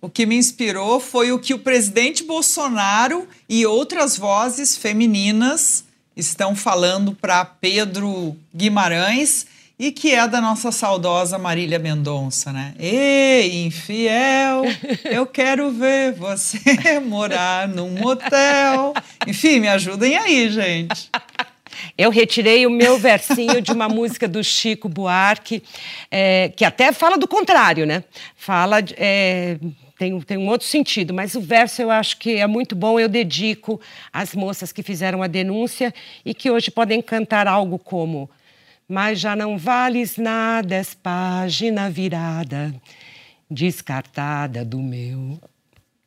o 0.00 0.08
que 0.08 0.26
me 0.26 0.36
inspirou 0.36 1.00
foi 1.00 1.32
o 1.32 1.38
que 1.38 1.54
o 1.54 1.58
presidente 1.58 2.22
Bolsonaro 2.24 3.26
e 3.48 3.66
outras 3.66 4.16
vozes 4.16 4.76
femininas 4.76 5.84
estão 6.16 6.54
falando 6.54 7.14
para 7.14 7.44
Pedro 7.44 8.36
Guimarães 8.54 9.46
e 9.78 9.92
que 9.92 10.12
é 10.12 10.26
da 10.26 10.40
nossa 10.40 10.72
saudosa 10.72 11.38
Marília 11.38 11.78
Mendonça, 11.78 12.52
né? 12.52 12.74
Ei, 12.78 13.64
infiel, 13.64 14.64
eu 15.04 15.24
quero 15.24 15.70
ver 15.70 16.12
você 16.14 16.58
morar 17.00 17.68
num 17.68 17.90
motel. 17.90 18.92
Enfim, 19.26 19.60
me 19.60 19.68
ajudem 19.68 20.16
aí, 20.16 20.50
gente. 20.50 21.10
Eu 21.96 22.10
retirei 22.10 22.66
o 22.66 22.70
meu 22.70 22.98
versinho 22.98 23.60
de 23.62 23.70
uma 23.70 23.88
música 23.88 24.26
do 24.26 24.42
Chico 24.42 24.88
Buarque, 24.88 25.62
é, 26.10 26.48
que 26.56 26.64
até 26.64 26.90
fala 26.92 27.16
do 27.16 27.28
contrário, 27.28 27.86
né? 27.86 28.02
Fala. 28.34 28.78
É, 28.96 29.58
tem, 29.98 30.20
tem 30.20 30.38
um 30.38 30.48
outro 30.48 30.66
sentido, 30.66 31.12
mas 31.12 31.34
o 31.34 31.40
verso 31.40 31.82
eu 31.82 31.90
acho 31.90 32.18
que 32.18 32.36
é 32.36 32.46
muito 32.46 32.76
bom. 32.76 33.00
Eu 33.00 33.08
dedico 33.08 33.80
às 34.12 34.32
moças 34.34 34.70
que 34.70 34.82
fizeram 34.82 35.22
a 35.22 35.26
denúncia 35.26 35.92
e 36.24 36.32
que 36.32 36.50
hoje 36.50 36.70
podem 36.70 37.02
cantar 37.02 37.48
algo 37.48 37.78
como: 37.78 38.30
Mas 38.88 39.20
já 39.20 39.36
não 39.36 39.58
vales 39.58 40.16
nada, 40.16 40.74
és 40.74 40.94
página 40.94 41.90
virada, 41.90 42.74
descartada 43.50 44.64
do 44.64 44.78
meu 44.78 45.38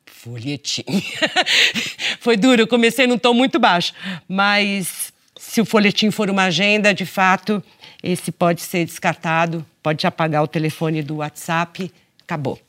folhetim. 0.06 0.84
Foi 2.20 2.36
duro, 2.36 2.62
eu 2.62 2.66
comecei 2.66 3.06
num 3.06 3.18
tom 3.18 3.34
muito 3.34 3.58
baixo, 3.58 3.92
mas 4.28 5.12
se 5.38 5.60
o 5.60 5.64
folhetim 5.64 6.10
for 6.10 6.30
uma 6.30 6.44
agenda, 6.44 6.94
de 6.94 7.04
fato, 7.04 7.62
esse 8.02 8.30
pode 8.30 8.60
ser 8.62 8.84
descartado, 8.84 9.64
pode 9.82 10.06
apagar 10.06 10.42
o 10.42 10.48
telefone 10.48 11.02
do 11.02 11.16
WhatsApp, 11.16 11.92
acabou. 12.22 12.60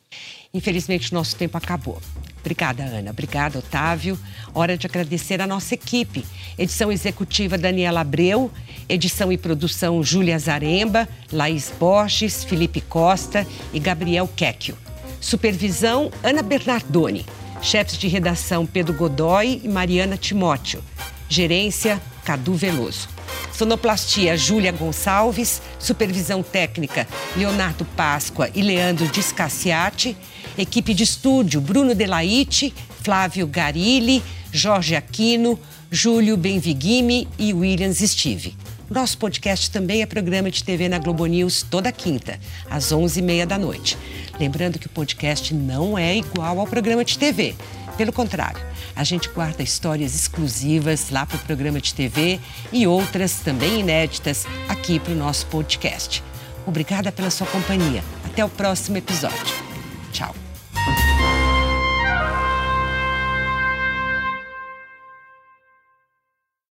Infelizmente, 0.53 1.13
nosso 1.13 1.35
tempo 1.35 1.57
acabou. 1.57 2.01
Obrigada, 2.43 2.83
Ana. 2.83 3.11
Obrigada, 3.11 3.59
Otávio. 3.59 4.19
Hora 4.53 4.77
de 4.77 4.85
agradecer 4.85 5.41
a 5.41 5.47
nossa 5.47 5.75
equipe. 5.75 6.25
Edição 6.57 6.91
executiva 6.91 7.57
Daniela 7.57 8.01
Abreu, 8.01 8.51
edição 8.89 9.31
e 9.31 9.37
produção 9.37 10.03
Júlia 10.03 10.37
Zaremba, 10.37 11.07
Laís 11.31 11.71
Borges, 11.79 12.43
Felipe 12.43 12.81
Costa 12.81 13.47
e 13.71 13.79
Gabriel 13.79 14.29
Quecchio. 14.35 14.77
Supervisão 15.21 16.11
Ana 16.21 16.41
Bernardoni. 16.41 17.25
Chefes 17.61 17.97
de 17.97 18.09
redação 18.09 18.65
Pedro 18.65 18.93
Godoy 18.93 19.61
e 19.63 19.69
Mariana 19.69 20.17
Timóteo. 20.17 20.83
Gerência 21.29 22.01
Cadu 22.25 22.55
Veloso. 22.55 23.07
Sonoplastia 23.53 24.35
Júlia 24.35 24.71
Gonçalves, 24.71 25.61
supervisão 25.79 26.43
técnica 26.43 27.07
Leonardo 27.37 27.85
Páscoa 27.85 28.49
e 28.53 28.61
Leandro 28.61 29.07
Discassiati, 29.07 30.17
equipe 30.57 30.93
de 30.93 31.03
estúdio 31.03 31.59
Bruno 31.59 31.95
Delaite, 31.95 32.73
Flávio 33.01 33.47
Garilli, 33.47 34.23
Jorge 34.51 34.95
Aquino, 34.95 35.59
Júlio 35.91 36.37
Benviguime 36.37 37.27
e 37.37 37.53
Williams 37.53 37.99
Steve. 37.99 38.55
Nosso 38.89 39.17
podcast 39.17 39.71
também 39.71 40.01
é 40.01 40.05
programa 40.05 40.51
de 40.51 40.63
TV 40.63 40.87
na 40.87 40.99
Globo 40.99 41.25
News 41.25 41.65
toda 41.67 41.91
quinta, 41.91 42.39
às 42.69 42.91
11h30 42.91 43.45
da 43.45 43.57
noite. 43.57 43.97
Lembrando 44.39 44.77
que 44.77 44.87
o 44.87 44.89
podcast 44.89 45.53
não 45.53 45.97
é 45.97 46.17
igual 46.17 46.59
ao 46.59 46.67
programa 46.67 47.03
de 47.03 47.17
TV. 47.17 47.55
Pelo 47.97 48.11
contrário, 48.11 48.61
a 48.95 49.03
gente 49.03 49.29
guarda 49.29 49.63
histórias 49.63 50.15
exclusivas 50.15 51.09
lá 51.09 51.25
para 51.25 51.37
o 51.37 51.39
programa 51.39 51.79
de 51.79 51.93
TV 51.93 52.39
e 52.71 52.85
outras 52.85 53.39
também 53.39 53.79
inéditas 53.79 54.45
aqui 54.67 54.99
para 54.99 55.13
o 55.13 55.17
nosso 55.17 55.45
podcast. 55.47 56.23
Obrigada 56.65 57.11
pela 57.11 57.29
sua 57.29 57.47
companhia. 57.47 58.03
Até 58.25 58.43
o 58.43 58.49
próximo 58.49 58.97
episódio. 58.97 59.72